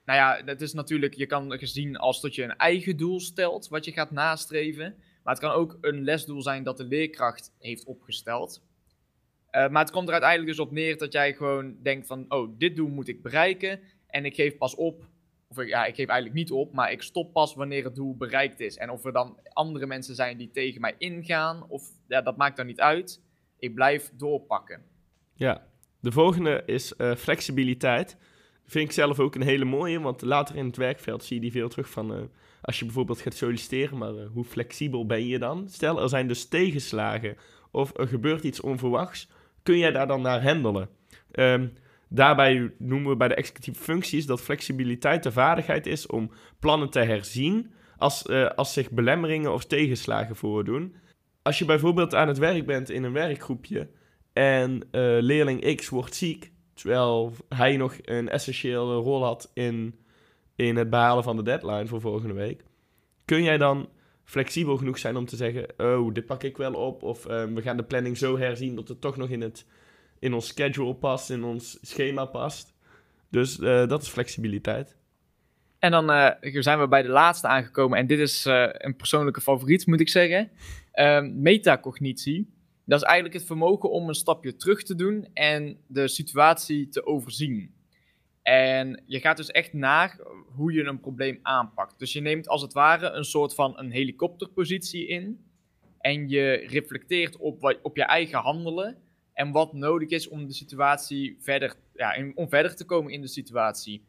nou 0.05 0.19
ja, 0.19 0.41
het 0.45 0.61
is 0.61 0.73
natuurlijk, 0.73 1.13
je 1.13 1.25
kan 1.25 1.57
gezien 1.57 1.97
als 1.97 2.21
dat 2.21 2.35
je 2.35 2.43
een 2.43 2.57
eigen 2.57 2.97
doel 2.97 3.19
stelt 3.19 3.67
wat 3.67 3.85
je 3.85 3.91
gaat 3.91 4.11
nastreven. 4.11 4.95
Maar 5.23 5.33
het 5.33 5.43
kan 5.43 5.51
ook 5.51 5.77
een 5.81 6.03
lesdoel 6.03 6.41
zijn 6.41 6.63
dat 6.63 6.77
de 6.77 6.83
leerkracht 6.83 7.53
heeft 7.59 7.85
opgesteld. 7.85 8.61
Uh, 9.51 9.69
maar 9.69 9.81
het 9.81 9.91
komt 9.91 10.07
er 10.07 10.13
uiteindelijk 10.13 10.51
dus 10.51 10.65
op 10.65 10.71
neer 10.71 10.97
dat 10.97 11.13
jij 11.13 11.33
gewoon 11.33 11.75
denkt 11.81 12.07
van, 12.07 12.25
oh, 12.27 12.49
dit 12.57 12.75
doel 12.75 12.89
moet 12.89 13.07
ik 13.07 13.21
bereiken. 13.21 13.79
En 14.07 14.25
ik 14.25 14.35
geef 14.35 14.57
pas 14.57 14.75
op, 14.75 15.05
of 15.47 15.65
ja, 15.65 15.85
ik 15.85 15.95
geef 15.95 16.07
eigenlijk 16.07 16.39
niet 16.39 16.51
op, 16.51 16.73
maar 16.73 16.91
ik 16.91 17.01
stop 17.01 17.33
pas 17.33 17.55
wanneer 17.55 17.83
het 17.83 17.95
doel 17.95 18.15
bereikt 18.15 18.59
is. 18.59 18.77
En 18.77 18.89
of 18.89 19.05
er 19.05 19.11
dan 19.11 19.39
andere 19.53 19.85
mensen 19.85 20.15
zijn 20.15 20.37
die 20.37 20.51
tegen 20.51 20.81
mij 20.81 20.95
ingaan, 20.97 21.69
of 21.69 21.83
ja, 22.07 22.21
dat 22.21 22.37
maakt 22.37 22.57
dan 22.57 22.65
niet 22.65 22.79
uit. 22.79 23.21
Ik 23.59 23.75
blijf 23.75 24.11
doorpakken. 24.13 24.83
Ja, 25.33 25.67
de 25.99 26.11
volgende 26.11 26.63
is 26.65 26.93
uh, 26.97 27.15
flexibiliteit. 27.15 28.17
Vind 28.65 28.85
ik 28.85 28.91
zelf 28.91 29.19
ook 29.19 29.35
een 29.35 29.41
hele 29.41 29.65
mooie, 29.65 29.99
want 29.99 30.21
later 30.21 30.55
in 30.55 30.65
het 30.65 30.77
werkveld 30.77 31.23
zie 31.23 31.35
je 31.35 31.41
die 31.41 31.51
veel 31.51 31.69
terug 31.69 31.89
van... 31.89 32.17
Uh, 32.17 32.23
als 32.61 32.79
je 32.79 32.85
bijvoorbeeld 32.85 33.21
gaat 33.21 33.33
solliciteren, 33.33 33.97
maar 33.97 34.13
uh, 34.13 34.25
hoe 34.33 34.43
flexibel 34.43 35.05
ben 35.05 35.27
je 35.27 35.39
dan? 35.39 35.67
Stel, 35.69 36.01
er 36.01 36.09
zijn 36.09 36.27
dus 36.27 36.47
tegenslagen 36.47 37.37
of 37.71 37.97
er 37.97 38.07
gebeurt 38.07 38.43
iets 38.43 38.61
onverwachts, 38.61 39.27
kun 39.63 39.77
jij 39.77 39.91
daar 39.91 40.07
dan 40.07 40.21
naar 40.21 40.43
handelen? 40.43 40.89
Um, 41.31 41.73
daarbij 42.09 42.73
noemen 42.77 43.09
we 43.09 43.17
bij 43.17 43.27
de 43.27 43.35
executieve 43.35 43.83
functies 43.83 44.25
dat 44.25 44.41
flexibiliteit 44.41 45.23
de 45.23 45.31
vaardigheid 45.31 45.85
is 45.85 46.07
om 46.07 46.31
plannen 46.59 46.89
te 46.89 46.99
herzien 46.99 47.71
als, 47.97 48.25
uh, 48.25 48.49
als 48.49 48.73
zich 48.73 48.91
belemmeringen 48.91 49.53
of 49.53 49.65
tegenslagen 49.65 50.35
voordoen. 50.35 50.95
Als 51.41 51.59
je 51.59 51.65
bijvoorbeeld 51.65 52.15
aan 52.15 52.27
het 52.27 52.37
werk 52.37 52.65
bent 52.65 52.89
in 52.89 53.03
een 53.03 53.13
werkgroepje 53.13 53.89
en 54.33 54.71
uh, 54.71 54.81
leerling 55.19 55.75
X 55.75 55.89
wordt 55.89 56.15
ziek, 56.15 56.51
terwijl 56.73 57.33
hij 57.49 57.77
nog 57.77 57.95
een 58.01 58.29
essentiële 58.29 58.95
rol 58.95 59.23
had 59.23 59.51
in 59.53 59.95
in 60.67 60.75
het 60.75 60.89
behalen 60.89 61.23
van 61.23 61.35
de 61.35 61.43
deadline 61.43 61.87
voor 61.87 62.01
volgende 62.01 62.33
week. 62.33 62.63
Kun 63.25 63.43
jij 63.43 63.57
dan 63.57 63.89
flexibel 64.23 64.77
genoeg 64.77 64.97
zijn 64.97 65.15
om 65.15 65.25
te 65.25 65.35
zeggen: 65.35 65.65
Oh, 65.77 66.13
dit 66.13 66.25
pak 66.25 66.43
ik 66.43 66.57
wel 66.57 66.73
op. 66.73 67.03
Of 67.03 67.29
um, 67.29 67.55
we 67.55 67.61
gaan 67.61 67.77
de 67.77 67.83
planning 67.83 68.17
zo 68.17 68.37
herzien 68.37 68.75
dat 68.75 68.87
het 68.87 69.01
toch 69.01 69.17
nog 69.17 69.29
in, 69.29 69.41
het, 69.41 69.65
in 70.19 70.33
ons 70.33 70.47
schedule 70.47 70.95
past, 70.95 71.29
in 71.29 71.43
ons 71.43 71.77
schema 71.81 72.25
past. 72.25 72.73
Dus 73.29 73.59
uh, 73.59 73.87
dat 73.87 74.01
is 74.01 74.07
flexibiliteit. 74.07 74.95
En 75.79 75.91
dan 75.91 76.11
uh, 76.11 76.29
zijn 76.41 76.79
we 76.79 76.87
bij 76.87 77.01
de 77.01 77.09
laatste 77.09 77.47
aangekomen. 77.47 77.97
En 77.97 78.07
dit 78.07 78.19
is 78.19 78.45
uh, 78.45 78.65
een 78.71 78.95
persoonlijke 78.95 79.41
favoriet, 79.41 79.87
moet 79.87 79.99
ik 79.99 80.09
zeggen. 80.09 80.51
Metacognitie. 81.33 82.53
Dat 82.85 83.01
is 83.01 83.05
eigenlijk 83.05 83.35
het 83.35 83.45
vermogen 83.45 83.91
om 83.91 84.07
een 84.07 84.15
stapje 84.15 84.55
terug 84.55 84.83
te 84.83 84.95
doen 84.95 85.27
en 85.33 85.77
de 85.87 86.07
situatie 86.07 86.89
te 86.89 87.05
overzien. 87.05 87.73
En 88.41 89.03
je 89.05 89.19
gaat 89.19 89.38
dus 89.38 89.51
echt 89.51 89.74
naar 89.74 90.19
hoe 90.55 90.74
je 90.74 90.83
een 90.83 91.00
probleem 91.00 91.39
aanpakt. 91.41 92.00
Dus 92.00 92.13
je 92.13 92.21
neemt 92.21 92.48
als 92.48 92.62
het 92.62 92.74
ware 92.74 93.10
een 93.10 93.24
soort 93.24 93.55
van 93.55 93.79
een 93.79 93.91
helikopterpositie 93.91 95.07
in. 95.07 95.45
En 96.00 96.29
je 96.29 96.51
reflecteert 96.51 97.38
op, 97.38 97.62
wat, 97.62 97.79
op 97.81 97.95
je 97.95 98.03
eigen 98.03 98.39
handelen. 98.39 98.98
En 99.33 99.51
wat 99.51 99.74
nodig 99.74 100.10
is 100.10 100.27
om 100.27 100.48
de 100.48 100.53
situatie 100.53 101.38
verder, 101.39 101.75
ja, 101.93 102.31
om 102.36 102.50
verder 102.50 102.75
te 102.75 102.86
komen 102.86 103.12
in 103.12 103.21
de 103.21 103.27
situatie. 103.27 104.05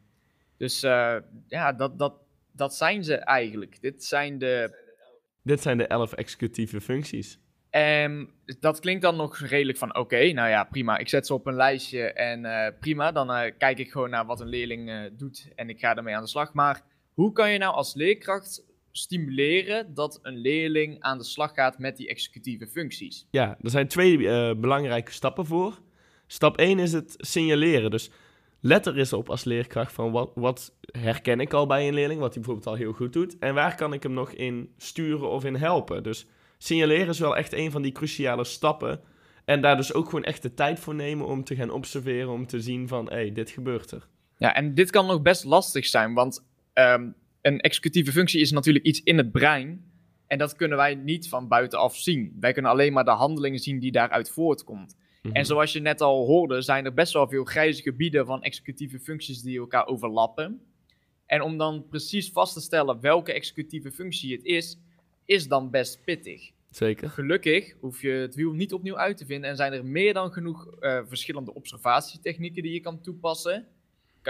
Dus 0.57 0.83
uh, 0.83 1.17
ja, 1.47 1.73
dat, 1.73 1.99
dat, 1.99 2.13
dat 2.51 2.75
zijn 2.75 3.03
ze 3.03 3.15
eigenlijk. 3.15 3.81
Dit 3.81 4.03
zijn 4.03 4.37
de. 4.37 4.81
Dit 5.41 5.61
zijn 5.61 5.77
de 5.77 5.87
elf 5.87 6.13
executieve 6.13 6.81
functies. 6.81 7.39
En 7.73 8.29
dat 8.59 8.79
klinkt 8.79 9.01
dan 9.01 9.15
nog 9.15 9.37
redelijk 9.37 9.77
van, 9.77 9.95
oké, 9.95 10.31
nou 10.31 10.49
ja, 10.49 10.63
prima. 10.63 10.97
Ik 10.97 11.09
zet 11.09 11.27
ze 11.27 11.33
op 11.33 11.47
een 11.47 11.55
lijstje 11.55 12.13
en 12.13 12.43
uh, 12.43 12.67
prima. 12.79 13.11
Dan 13.11 13.31
uh, 13.31 13.41
kijk 13.57 13.79
ik 13.79 13.91
gewoon 13.91 14.09
naar 14.09 14.25
wat 14.25 14.39
een 14.39 14.47
leerling 14.47 14.89
uh, 14.89 15.01
doet 15.17 15.51
en 15.55 15.69
ik 15.69 15.79
ga 15.79 15.95
ermee 15.95 16.15
aan 16.15 16.23
de 16.23 16.29
slag. 16.29 16.53
Maar 16.53 16.81
hoe 17.13 17.31
kan 17.31 17.51
je 17.51 17.57
nou 17.57 17.73
als 17.73 17.93
leerkracht 17.93 18.65
stimuleren 18.91 19.93
dat 19.93 20.19
een 20.21 20.37
leerling 20.37 21.01
aan 21.01 21.17
de 21.17 21.23
slag 21.23 21.53
gaat 21.53 21.79
met 21.79 21.97
die 21.97 22.07
executieve 22.07 22.67
functies? 22.67 23.27
Ja, 23.31 23.57
er 23.61 23.69
zijn 23.69 23.87
twee 23.87 24.17
belangrijke 24.55 25.11
stappen 25.11 25.45
voor. 25.45 25.79
Stap 26.27 26.57
1 26.57 26.79
is 26.79 26.93
het 26.93 27.13
signaleren. 27.17 27.91
Dus 27.91 28.11
let 28.59 28.85
er 28.85 28.97
eens 28.97 29.13
op 29.13 29.29
als 29.29 29.43
leerkracht 29.43 29.93
van 29.93 30.11
wat, 30.11 30.31
wat 30.35 30.73
herken 30.91 31.39
ik 31.39 31.53
al 31.53 31.65
bij 31.65 31.87
een 31.87 31.93
leerling, 31.93 32.19
wat 32.19 32.33
hij 32.33 32.43
bijvoorbeeld 32.43 32.73
al 32.73 32.81
heel 32.81 32.93
goed 32.93 33.13
doet. 33.13 33.39
En 33.39 33.53
waar 33.53 33.75
kan 33.75 33.93
ik 33.93 34.03
hem 34.03 34.13
nog 34.13 34.31
in 34.31 34.73
sturen 34.77 35.29
of 35.29 35.45
in 35.45 35.55
helpen? 35.55 36.03
Dus 36.03 36.27
signaleren 36.63 37.07
is 37.07 37.19
wel 37.19 37.37
echt 37.37 37.53
een 37.53 37.71
van 37.71 37.81
die 37.81 37.91
cruciale 37.91 38.43
stappen. 38.43 39.01
En 39.45 39.61
daar 39.61 39.75
dus 39.75 39.93
ook 39.93 40.05
gewoon 40.05 40.23
echt 40.23 40.41
de 40.41 40.53
tijd 40.53 40.79
voor 40.79 40.95
nemen 40.95 41.27
om 41.27 41.43
te 41.43 41.55
gaan 41.55 41.71
observeren, 41.71 42.29
om 42.29 42.47
te 42.47 42.61
zien 42.61 42.87
van, 42.87 43.05
hé, 43.05 43.15
hey, 43.15 43.31
dit 43.31 43.49
gebeurt 43.49 43.91
er. 43.91 44.07
Ja, 44.37 44.55
en 44.55 44.73
dit 44.73 44.89
kan 44.89 45.05
nog 45.05 45.21
best 45.21 45.43
lastig 45.43 45.85
zijn, 45.85 46.13
want 46.13 46.45
ehm, 46.73 47.09
een 47.41 47.59
executieve 47.59 48.11
functie 48.11 48.41
is 48.41 48.51
natuurlijk 48.51 48.85
iets 48.85 49.03
in 49.03 49.17
het 49.17 49.31
brein. 49.31 49.91
En 50.27 50.37
dat 50.37 50.55
kunnen 50.55 50.77
wij 50.77 50.95
niet 50.95 51.29
van 51.29 51.47
buitenaf 51.47 51.95
zien. 51.95 52.37
Wij 52.39 52.53
kunnen 52.53 52.71
alleen 52.71 52.93
maar 52.93 53.03
de 53.03 53.11
handelingen 53.11 53.59
zien 53.59 53.79
die 53.79 53.91
daaruit 53.91 54.29
voortkomt. 54.29 54.97
Mhm. 55.21 55.35
En 55.35 55.45
zoals 55.45 55.73
je 55.73 55.79
net 55.79 56.01
al 56.01 56.25
hoorde, 56.25 56.61
zijn 56.61 56.85
er 56.85 56.93
best 56.93 57.13
wel 57.13 57.27
veel 57.27 57.43
grijze 57.43 57.81
gebieden 57.81 58.25
van 58.25 58.41
executieve 58.41 58.99
functies 58.99 59.41
die 59.41 59.59
elkaar 59.59 59.85
overlappen. 59.87 60.61
En 61.25 61.41
om 61.41 61.57
dan 61.57 61.85
precies 61.89 62.31
vast 62.31 62.53
te 62.53 62.61
stellen 62.61 63.01
welke 63.01 63.33
executieve 63.33 63.91
functie 63.91 64.33
het 64.33 64.43
is, 64.43 64.79
is 65.25 65.47
dan 65.47 65.69
best 65.69 66.03
pittig. 66.03 66.51
Zeker. 66.69 67.09
Gelukkig 67.09 67.75
hoef 67.79 68.01
je 68.01 68.09
het 68.09 68.35
wiel 68.35 68.51
niet 68.51 68.73
opnieuw 68.73 68.97
uit 68.97 69.17
te 69.17 69.25
vinden 69.25 69.49
en 69.49 69.55
zijn 69.55 69.73
er 69.73 69.85
meer 69.85 70.13
dan 70.13 70.31
genoeg 70.31 70.67
uh, 70.79 70.99
verschillende 71.05 71.53
observatietechnieken 71.53 72.63
die 72.63 72.73
je 72.73 72.79
kan 72.79 73.01
toepassen. 73.01 73.67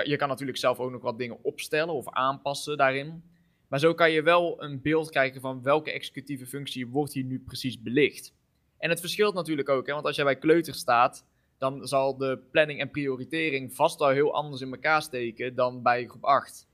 Je 0.03 0.15
kan 0.15 0.27
natuurlijk 0.27 0.57
zelf 0.57 0.79
ook 0.79 0.91
nog 0.91 1.01
wat 1.01 1.17
dingen 1.17 1.43
opstellen 1.43 1.93
of 1.93 2.09
aanpassen 2.09 2.77
daarin. 2.77 3.23
Maar 3.67 3.79
zo 3.79 3.93
kan 3.93 4.12
je 4.12 4.21
wel 4.21 4.63
een 4.63 4.81
beeld 4.81 5.09
krijgen 5.09 5.41
van 5.41 5.63
welke 5.63 5.91
executieve 5.91 6.45
functie 6.45 6.88
wordt 6.88 7.13
hier 7.13 7.23
nu 7.23 7.39
precies 7.39 7.81
belicht. 7.81 8.33
En 8.77 8.89
het 8.89 9.00
verschilt 9.00 9.33
natuurlijk 9.33 9.69
ook, 9.69 9.88
hè, 9.88 9.93
want 9.93 10.05
als 10.05 10.15
jij 10.15 10.25
bij 10.25 10.38
kleuter 10.38 10.73
staat, 10.73 11.25
dan 11.57 11.88
zal 11.88 12.17
de 12.17 12.39
planning 12.51 12.79
en 12.79 12.91
prioritering 12.91 13.75
vast 13.75 14.00
wel 14.00 14.09
heel 14.09 14.33
anders 14.33 14.62
in 14.62 14.71
elkaar 14.71 15.01
steken 15.01 15.55
dan 15.55 15.81
bij 15.81 16.07
groep 16.07 16.23
8. 16.23 16.67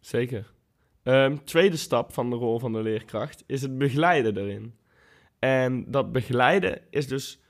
Zeker. 0.00 0.52
Um, 1.04 1.44
tweede 1.44 1.76
stap 1.76 2.12
van 2.12 2.30
de 2.30 2.36
rol 2.36 2.58
van 2.58 2.72
de 2.72 2.82
leerkracht 2.82 3.44
is 3.46 3.62
het 3.62 3.78
begeleiden 3.78 4.36
erin. 4.36 4.74
En 5.38 5.84
dat 5.90 6.12
begeleiden 6.12 6.80
is 6.90 7.08
dus 7.08 7.42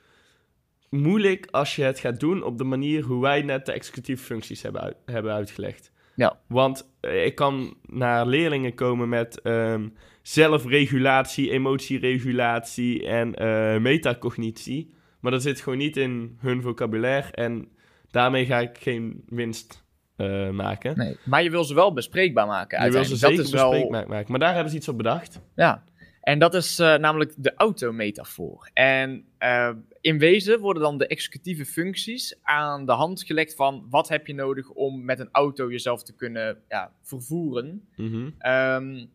moeilijk 0.90 1.47
als 1.50 1.76
je 1.76 1.83
het 1.83 1.99
gaat 1.99 2.21
doen 2.21 2.42
op 2.42 2.59
de 2.59 2.64
manier 2.64 3.02
hoe 3.02 3.21
wij 3.21 3.42
net 3.42 3.66
de 3.66 3.73
executieve 3.73 4.25
functies 4.25 4.62
hebben, 4.62 4.97
hebben 5.04 5.33
uitgelegd. 5.33 5.92
Ja. 6.14 6.40
Want 6.47 6.90
eh, 7.00 7.25
ik 7.25 7.35
kan 7.35 7.76
naar 7.87 8.26
leerlingen 8.26 8.75
komen 8.75 9.09
met 9.09 9.40
um, 9.45 9.95
zelfregulatie, 10.23 11.50
emotieregulatie 11.50 13.07
en 13.07 13.42
uh, 13.42 13.80
metacognitie. 13.80 14.95
Maar 15.21 15.33
dat 15.33 15.42
zit 15.42 15.61
gewoon 15.61 15.78
niet 15.78 15.97
in 15.97 16.37
hun 16.40 16.62
vocabulaire 16.62 17.30
en 17.30 17.69
daarmee 18.11 18.47
ga 18.47 18.59
ik 18.59 18.78
geen 18.78 19.23
winst 19.28 19.85
uh, 20.20 20.50
maken. 20.50 20.96
Nee, 20.98 21.16
maar 21.24 21.42
je 21.42 21.50
wil 21.50 21.64
ze 21.64 21.74
wel 21.74 21.92
bespreekbaar 21.92 22.46
maken. 22.46 22.84
Je 22.84 22.90
wil 22.90 23.04
ze 23.04 23.16
zeker 23.16 23.42
bespreekbaar 23.42 24.08
maken. 24.08 24.30
Maar 24.30 24.40
daar 24.40 24.54
hebben 24.54 24.70
ze 24.70 24.76
iets 24.76 24.88
op 24.88 24.96
bedacht. 24.96 25.40
Ja, 25.54 25.84
en 26.20 26.38
dat 26.38 26.54
is 26.54 26.80
uh, 26.80 26.96
namelijk 26.96 27.32
de 27.36 27.54
autometafoor. 27.54 28.70
En 28.72 29.24
uh, 29.40 29.70
in 30.00 30.18
wezen 30.18 30.60
worden 30.60 30.82
dan 30.82 30.98
de 30.98 31.06
executieve 31.06 31.64
functies 31.64 32.38
aan 32.42 32.86
de 32.86 32.92
hand 32.92 33.22
gelegd 33.22 33.54
van 33.54 33.86
wat 33.90 34.08
heb 34.08 34.26
je 34.26 34.34
nodig 34.34 34.70
om 34.70 35.04
met 35.04 35.18
een 35.18 35.28
auto 35.32 35.70
jezelf 35.70 36.02
te 36.02 36.14
kunnen 36.14 36.58
ja, 36.68 36.92
vervoeren. 37.02 37.88
Mm 37.96 38.12
-hmm. 38.12 38.52
um, 38.52 39.10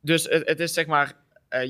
dus 0.00 0.24
het, 0.24 0.48
het, 0.48 0.60
is 0.60 0.72
zeg 0.72 0.86
maar, 0.86 1.16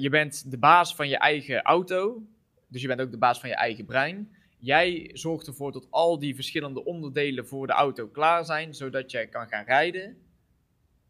je 0.00 0.09
bent 0.09 0.50
de 0.50 0.59
baas 0.59 0.95
van 0.95 1.09
je 1.09 1.16
eigen 1.16 1.62
auto. 1.62 2.23
Dus 2.69 2.81
je 2.81 2.87
bent 2.87 3.00
ook 3.00 3.11
de 3.11 3.19
baas 3.19 3.40
van 3.40 3.49
je 3.49 3.54
eigen 3.54 3.85
brein. 3.85 4.28
Jij 4.64 5.11
zorgt 5.12 5.47
ervoor 5.47 5.73
dat 5.73 5.87
al 5.90 6.19
die 6.19 6.35
verschillende 6.35 6.85
onderdelen 6.85 7.47
voor 7.47 7.66
de 7.66 7.73
auto 7.73 8.07
klaar 8.07 8.45
zijn, 8.45 8.75
zodat 8.75 9.11
jij 9.11 9.26
kan 9.26 9.47
gaan 9.47 9.64
rijden. 9.64 10.16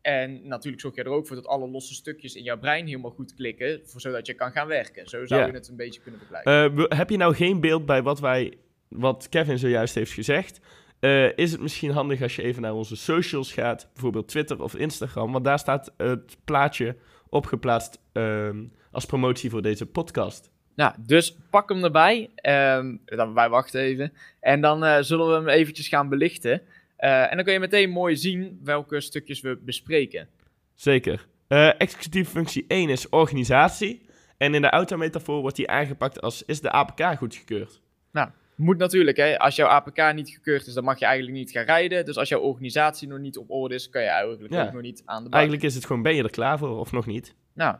En 0.00 0.48
natuurlijk 0.48 0.82
zorg 0.82 0.94
je 0.94 1.02
er 1.02 1.08
ook 1.08 1.26
voor 1.26 1.36
dat 1.36 1.46
alle 1.46 1.68
losse 1.68 1.94
stukjes 1.94 2.34
in 2.34 2.42
jouw 2.42 2.58
brein 2.58 2.86
helemaal 2.86 3.10
goed 3.10 3.34
klikken, 3.34 3.80
voor, 3.84 4.00
zodat 4.00 4.26
je 4.26 4.34
kan 4.34 4.52
gaan 4.52 4.66
werken. 4.66 5.08
Zo 5.08 5.26
zou 5.26 5.46
je 5.46 5.52
het 5.52 5.68
een 5.68 5.76
beetje 5.76 6.00
kunnen 6.00 6.20
begrijpen. 6.20 6.78
Uh, 6.78 6.84
heb 6.88 7.10
je 7.10 7.16
nou 7.16 7.34
geen 7.34 7.60
beeld 7.60 7.86
bij 7.86 8.02
wat, 8.02 8.20
wij, 8.20 8.58
wat 8.88 9.28
Kevin 9.28 9.58
zojuist 9.58 9.94
heeft 9.94 10.12
gezegd? 10.12 10.60
Uh, 11.00 11.36
is 11.36 11.52
het 11.52 11.60
misschien 11.60 11.90
handig 11.90 12.22
als 12.22 12.36
je 12.36 12.42
even 12.42 12.62
naar 12.62 12.74
onze 12.74 12.96
socials 12.96 13.52
gaat, 13.52 13.90
bijvoorbeeld 13.92 14.28
Twitter 14.28 14.62
of 14.62 14.74
Instagram, 14.74 15.32
want 15.32 15.44
daar 15.44 15.58
staat 15.58 15.92
het 15.96 16.36
plaatje 16.44 16.96
opgeplaatst 17.28 18.00
uh, 18.12 18.50
als 18.90 19.06
promotie 19.06 19.50
voor 19.50 19.62
deze 19.62 19.86
podcast. 19.86 20.51
Nou, 20.74 20.94
dus 20.98 21.36
pak 21.50 21.68
hem 21.68 21.84
erbij. 21.84 22.30
Um, 22.76 23.00
dan, 23.04 23.34
wij 23.34 23.48
wachten 23.48 23.80
even. 23.80 24.12
En 24.40 24.60
dan 24.60 24.84
uh, 24.84 24.96
zullen 25.00 25.26
we 25.26 25.32
hem 25.32 25.48
eventjes 25.48 25.88
gaan 25.88 26.08
belichten. 26.08 26.62
Uh, 26.98 27.30
en 27.30 27.36
dan 27.36 27.44
kun 27.44 27.52
je 27.52 27.58
meteen 27.58 27.90
mooi 27.90 28.16
zien 28.16 28.60
welke 28.64 29.00
stukjes 29.00 29.40
we 29.40 29.58
bespreken. 29.64 30.28
Zeker. 30.74 31.26
Uh, 31.48 31.80
executieve 31.80 32.30
functie 32.30 32.64
1 32.68 32.88
is 32.88 33.08
organisatie. 33.08 34.02
En 34.36 34.54
in 34.54 34.62
de 34.62 34.70
autometafoor 34.70 35.40
wordt 35.40 35.56
die 35.56 35.68
aangepakt 35.68 36.20
als 36.20 36.44
is 36.44 36.60
de 36.60 36.70
APK 36.70 37.18
goedgekeurd? 37.18 37.80
Nou, 38.12 38.28
moet 38.56 38.78
natuurlijk. 38.78 39.16
Hè. 39.16 39.38
Als 39.38 39.56
jouw 39.56 39.68
APK 39.68 40.12
niet 40.14 40.30
gekeurd 40.30 40.66
is, 40.66 40.74
dan 40.74 40.84
mag 40.84 40.98
je 40.98 41.04
eigenlijk 41.04 41.36
niet 41.36 41.50
gaan 41.50 41.64
rijden. 41.64 42.04
Dus 42.04 42.16
als 42.16 42.28
jouw 42.28 42.40
organisatie 42.40 43.08
nog 43.08 43.18
niet 43.18 43.36
op 43.36 43.50
orde 43.50 43.74
is, 43.74 43.90
kan 43.90 44.02
je 44.02 44.08
eigenlijk 44.08 44.52
ja. 44.52 44.64
ook 44.64 44.72
nog 44.72 44.82
niet 44.82 45.02
aan 45.04 45.22
de 45.22 45.28
bak. 45.28 45.38
Eigenlijk 45.38 45.62
is 45.62 45.74
het 45.74 45.84
gewoon, 45.84 46.02
ben 46.02 46.14
je 46.14 46.22
er 46.22 46.30
klaar 46.30 46.58
voor 46.58 46.78
of 46.78 46.92
nog 46.92 47.06
niet? 47.06 47.34
Nou, 47.52 47.76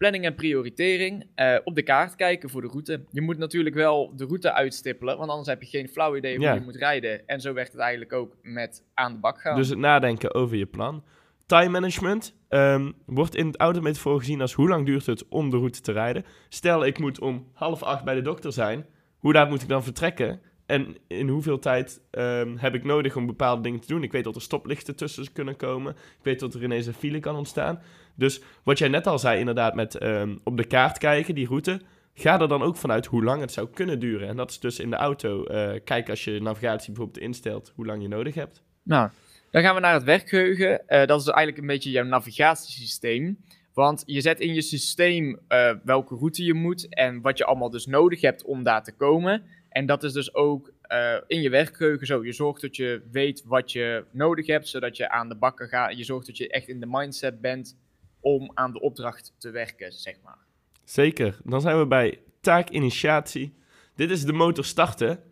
planning 0.00 0.24
en 0.24 0.34
prioritering. 0.34 1.26
Uh, 1.36 1.56
op 1.64 1.74
de 1.74 1.82
kaart 1.82 2.14
kijken 2.14 2.50
voor 2.50 2.60
de 2.60 2.68
route. 2.68 3.04
Je 3.10 3.20
moet 3.20 3.38
natuurlijk 3.38 3.74
wel 3.74 4.12
de 4.16 4.24
route 4.24 4.52
uitstippelen, 4.52 5.18
want 5.18 5.30
anders 5.30 5.48
heb 5.48 5.62
je 5.62 5.68
geen 5.68 5.88
flauw 5.88 6.16
idee 6.16 6.36
hoe 6.36 6.44
ja. 6.44 6.54
je 6.54 6.60
moet 6.60 6.76
rijden. 6.76 7.26
En 7.26 7.40
zo 7.40 7.52
werkt 7.52 7.72
het 7.72 7.80
eigenlijk 7.80 8.12
ook 8.12 8.36
met 8.42 8.84
aan 8.94 9.12
de 9.12 9.18
bak 9.18 9.40
gaan. 9.40 9.56
Dus 9.56 9.68
het 9.68 9.78
nadenken 9.78 10.34
over 10.34 10.56
je 10.56 10.66
plan. 10.66 11.04
Time 11.46 11.68
management 11.68 12.34
um, 12.48 12.94
wordt 13.06 13.34
in 13.34 13.46
het 13.46 13.56
autometafoor 13.56 14.18
gezien 14.18 14.40
als 14.40 14.52
hoe 14.52 14.68
lang 14.68 14.86
duurt 14.86 15.06
het 15.06 15.28
om 15.28 15.50
de 15.50 15.56
route 15.56 15.80
te 15.80 15.92
rijden. 15.92 16.24
Stel, 16.48 16.84
ik 16.84 16.98
moet 16.98 17.20
om 17.20 17.50
half 17.52 17.82
acht 17.82 18.04
bij 18.04 18.14
de 18.14 18.22
dokter 18.22 18.52
zijn. 18.52 18.86
Hoe 19.18 19.32
laat 19.32 19.48
moet 19.48 19.62
ik 19.62 19.68
dan 19.68 19.82
vertrekken? 19.82 20.40
En 20.70 20.96
in 21.06 21.28
hoeveel 21.28 21.58
tijd 21.58 22.00
um, 22.10 22.56
heb 22.56 22.74
ik 22.74 22.84
nodig 22.84 23.16
om 23.16 23.26
bepaalde 23.26 23.62
dingen 23.62 23.80
te 23.80 23.86
doen? 23.86 24.02
Ik 24.02 24.12
weet 24.12 24.24
dat 24.24 24.34
er 24.34 24.42
stoplichten 24.42 24.96
tussen 24.96 25.32
kunnen 25.32 25.56
komen. 25.56 25.92
Ik 25.92 26.22
weet 26.22 26.40
dat 26.40 26.54
er 26.54 26.62
ineens 26.62 26.86
een 26.86 26.94
file 26.94 27.20
kan 27.20 27.36
ontstaan. 27.36 27.80
Dus 28.14 28.40
wat 28.62 28.78
jij 28.78 28.88
net 28.88 29.06
al 29.06 29.18
zei, 29.18 29.38
inderdaad, 29.38 29.74
met 29.74 30.02
um, 30.02 30.40
op 30.44 30.56
de 30.56 30.64
kaart 30.64 30.98
kijken, 30.98 31.34
die 31.34 31.46
route. 31.46 31.80
Ga 32.14 32.40
er 32.40 32.48
dan 32.48 32.62
ook 32.62 32.76
vanuit 32.76 33.06
hoe 33.06 33.24
lang 33.24 33.40
het 33.40 33.52
zou 33.52 33.68
kunnen 33.74 33.98
duren. 33.98 34.28
En 34.28 34.36
dat 34.36 34.50
is 34.50 34.60
dus 34.60 34.78
in 34.78 34.90
de 34.90 34.96
auto. 34.96 35.44
Uh, 35.48 35.70
kijk 35.84 36.10
als 36.10 36.24
je 36.24 36.40
navigatie 36.40 36.92
bijvoorbeeld 36.92 37.24
instelt, 37.24 37.72
hoe 37.74 37.86
lang 37.86 38.02
je 38.02 38.08
nodig 38.08 38.34
hebt. 38.34 38.62
Nou, 38.82 39.10
dan 39.50 39.62
gaan 39.62 39.74
we 39.74 39.80
naar 39.80 39.94
het 39.94 40.04
werkgeheugen. 40.04 40.70
Uh, 40.70 41.06
dat 41.06 41.20
is 41.20 41.26
eigenlijk 41.26 41.58
een 41.58 41.66
beetje 41.66 41.90
jouw 41.90 42.04
navigatiesysteem. 42.04 43.38
Want 43.74 44.02
je 44.06 44.20
zet 44.20 44.40
in 44.40 44.54
je 44.54 44.62
systeem 44.62 45.38
uh, 45.48 45.72
welke 45.84 46.14
route 46.14 46.44
je 46.44 46.54
moet 46.54 46.94
en 46.94 47.20
wat 47.20 47.38
je 47.38 47.44
allemaal 47.44 47.70
dus 47.70 47.86
nodig 47.86 48.20
hebt 48.20 48.44
om 48.44 48.62
daar 48.62 48.84
te 48.84 48.92
komen. 48.92 49.42
En 49.70 49.86
dat 49.86 50.02
is 50.02 50.12
dus 50.12 50.34
ook 50.34 50.72
uh, 50.92 51.16
in 51.26 51.42
je 51.42 51.50
werkgeheugen 51.50 52.06
zo. 52.06 52.24
Je 52.24 52.32
zorgt 52.32 52.60
dat 52.60 52.76
je 52.76 53.02
weet 53.10 53.44
wat 53.44 53.72
je 53.72 54.04
nodig 54.10 54.46
hebt, 54.46 54.68
zodat 54.68 54.96
je 54.96 55.10
aan 55.10 55.28
de 55.28 55.34
bakken 55.34 55.68
gaat. 55.68 55.96
Je 55.96 56.04
zorgt 56.04 56.26
dat 56.26 56.36
je 56.36 56.48
echt 56.48 56.68
in 56.68 56.80
de 56.80 56.86
mindset 56.88 57.40
bent 57.40 57.78
om 58.20 58.50
aan 58.54 58.72
de 58.72 58.80
opdracht 58.80 59.34
te 59.38 59.50
werken, 59.50 59.92
zeg 59.92 60.14
maar. 60.24 60.38
Zeker. 60.84 61.38
Dan 61.44 61.60
zijn 61.60 61.78
we 61.78 61.86
bij 61.86 62.18
taakinitiatie. 62.40 63.54
Dit 63.94 64.10
is 64.10 64.24
de 64.24 64.32
motor 64.32 64.64
starten 64.64 65.22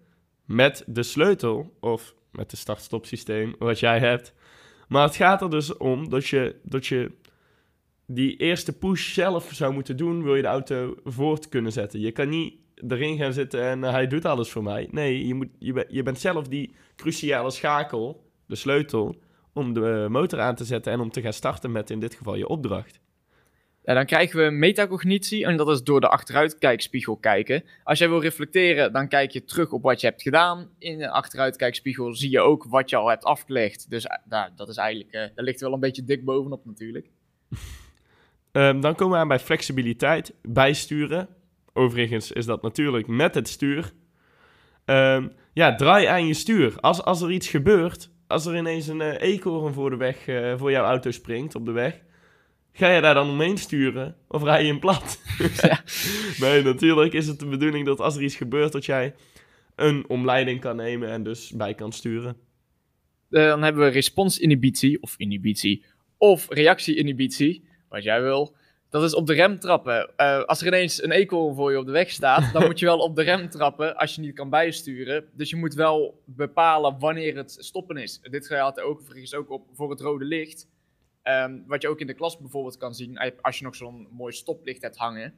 met 0.45 0.85
de 0.87 1.03
sleutel 1.03 1.77
of 1.81 2.15
met 2.33 2.51
het 2.51 2.61
start-stop 2.61 3.07
systeem 3.07 3.55
wat 3.59 3.79
jij 3.79 3.99
hebt. 3.99 4.35
Maar 4.89 5.03
het 5.03 5.17
gaat 5.17 5.43
er 5.43 5.51
dus 5.51 5.77
om 5.77 6.09
dat 6.09 6.27
je, 6.27 6.57
dat 6.63 6.87
je 6.87 7.11
die 8.07 8.37
eerste 8.37 8.79
push 8.79 9.13
zelf 9.13 9.51
zou 9.53 9.73
moeten 9.73 9.97
doen, 9.97 10.23
wil 10.23 10.35
je 10.35 10.43
de 10.43 10.49
auto 10.49 10.97
voort 11.05 11.49
kunnen 11.49 11.73
zetten. 11.73 12.01
Je 12.01 12.13
kan 12.13 12.29
niet 12.29 12.55
erin 12.89 13.17
gaan 13.17 13.33
zitten 13.33 13.63
en 13.63 13.83
hij 13.83 14.07
doet 14.07 14.25
alles 14.25 14.51
voor 14.51 14.63
mij. 14.63 14.89
Nee, 14.91 15.27
je, 15.27 15.35
moet, 15.35 15.49
je, 15.59 15.87
je 15.89 16.03
bent 16.03 16.19
zelf 16.19 16.49
die 16.49 16.75
cruciale 16.97 17.51
schakel, 17.51 18.25
de 18.47 18.57
sleutel, 18.57 19.17
om 19.53 19.73
de 19.73 20.07
motor 20.11 20.41
aan 20.41 20.55
te 20.55 20.65
zetten 20.65 20.93
en 20.93 21.01
om 21.01 21.11
te 21.11 21.21
gaan 21.21 21.33
starten 21.33 21.73
met 21.73 21.91
in 21.91 22.01
dit 22.01 22.15
geval 22.15 22.35
je 22.35 22.49
opdracht. 22.49 23.01
Ja, 23.89 23.95
dan 23.95 24.07
krijgen 24.07 24.45
we 24.45 24.51
metacognitie 24.51 25.45
en 25.45 25.57
dat 25.57 25.69
is 25.69 25.83
door 25.83 26.01
de 26.01 26.09
achteruitkijkspiegel 26.09 27.17
kijken. 27.17 27.65
Als 27.85 27.99
jij 27.99 28.09
wil 28.09 28.21
reflecteren, 28.21 28.93
dan 28.93 29.09
kijk 29.09 29.31
je 29.31 29.45
terug 29.45 29.73
op 29.73 29.83
wat 29.83 30.01
je 30.01 30.07
hebt 30.07 30.23
gedaan. 30.23 30.71
In 30.79 30.99
de 30.99 31.11
achteruitkijkspiegel 31.11 32.15
zie 32.15 32.31
je 32.31 32.41
ook 32.41 32.65
wat 32.65 32.91
je 32.91 32.97
al 32.97 33.09
hebt 33.09 33.25
afgelegd. 33.25 33.91
Dus 33.91 34.07
nou, 34.25 34.51
dat 34.57 34.69
is 34.69 34.77
eigenlijk, 34.77 35.15
uh, 35.15 35.21
daar 35.35 35.45
ligt 35.45 35.61
wel 35.61 35.73
een 35.73 35.81
beetje 35.81 36.05
dik 36.05 36.25
bovenop 36.25 36.65
natuurlijk. 36.65 37.11
um, 38.53 38.81
dan 38.87 38.95
komen 38.95 39.15
we 39.15 39.23
aan 39.23 39.29
bij 39.29 39.39
flexibiliteit, 39.39 40.35
bijsturen. 40.43 41.29
Overigens 41.79 42.33
is 42.33 42.47
dat 42.47 42.63
natuurlijk 42.63 43.07
met 43.07 43.35
het 43.35 43.49
stuur. 43.49 43.93
Um, 44.85 45.33
ja, 45.53 45.75
draai 45.75 46.07
aan 46.07 46.27
je 46.27 46.35
stuur. 46.35 46.81
Als, 46.81 47.03
als 47.03 47.21
er 47.23 47.31
iets 47.31 47.49
gebeurt, 47.49 48.11
als 48.27 48.47
er 48.47 48.57
ineens 48.57 48.87
een 48.87 49.01
uh, 49.01 49.21
eekhoorn 49.21 49.75
voor 49.75 49.91
de 49.91 49.97
weg, 49.97 50.27
uh, 50.27 50.59
voor 50.59 50.71
jouw 50.71 50.85
auto 50.85 51.11
springt 51.11 51.55
op 51.55 51.65
de 51.65 51.73
weg, 51.73 52.03
ga 52.73 52.91
je 52.91 53.01
daar 53.01 53.15
dan 53.15 53.31
omheen 53.31 53.59
sturen 53.59 54.17
of 54.29 54.43
rij 54.43 54.63
je 54.63 54.69
in 54.69 54.79
plat? 54.79 55.21
ja. 55.61 55.83
Nee, 56.47 56.63
natuurlijk 56.63 57.13
is 57.13 57.27
het 57.27 57.39
de 57.39 57.47
bedoeling 57.47 57.87
dat 57.87 58.01
als 58.01 58.17
er 58.17 58.23
iets 58.23 58.37
gebeurt, 58.37 58.73
dat 58.73 58.85
jij 58.85 59.15
een 59.75 60.09
omleiding 60.09 60.61
kan 60.61 60.77
nemen 60.77 61.09
en 61.09 61.23
dus 61.23 61.53
bij 61.53 61.75
kan 61.75 61.93
sturen. 61.93 62.37
Uh, 63.31 63.49
dan 63.49 63.63
hebben 63.63 63.83
we 63.83 63.89
responsinhibitie, 63.89 65.03
of 65.03 65.15
inhibitie, 65.17 65.85
of 66.17 66.47
reactie-inhibitie, 66.49 67.69
wat 67.89 68.03
jij 68.03 68.23
wil. 68.23 68.57
Dat 68.91 69.03
is 69.03 69.15
op 69.15 69.27
de 69.27 69.35
rem 69.35 69.59
trappen. 69.59 70.11
Uh, 70.17 70.43
als 70.43 70.61
er 70.61 70.67
ineens 70.67 71.03
een 71.03 71.11
eekhoorn 71.11 71.55
voor 71.55 71.71
je 71.71 71.79
op 71.79 71.87
de 71.87 71.93
weg 71.93 72.11
staat, 72.11 72.53
dan 72.53 72.65
moet 72.65 72.79
je 72.79 72.87
wel 72.87 72.99
op 72.99 73.17
de 73.17 73.23
rem 73.23 73.51
trappen 73.51 73.97
als 73.97 74.15
je 74.15 74.21
niet 74.21 74.35
kan 74.35 74.51
bijsturen. 74.51 75.25
Dus 75.33 75.51
je 75.51 75.57
moet 75.57 75.75
wel 75.75 76.23
bepalen 76.25 76.99
wanneer 76.99 77.37
het 77.37 77.57
stoppen 77.59 77.97
is. 77.97 78.21
Dit 78.23 78.47
geldt 78.47 78.81
ook, 78.81 79.03
vergis 79.03 79.35
ook 79.35 79.51
op 79.51 79.67
voor 79.73 79.91
het 79.91 80.01
rode 80.01 80.25
licht. 80.25 80.69
Um, 81.25 81.65
wat 81.67 81.83
je 81.83 81.89
ook 81.89 82.01
in 82.01 82.07
de 82.07 82.15
klas 82.15 82.39
bijvoorbeeld 82.39 82.77
kan 82.77 82.95
zien, 82.95 83.35
als 83.41 83.59
je 83.59 83.65
nog 83.65 83.75
zo'n 83.75 84.09
mooi 84.11 84.33
stoplicht 84.33 84.83
hebt 84.83 84.97
hangen. 84.97 85.35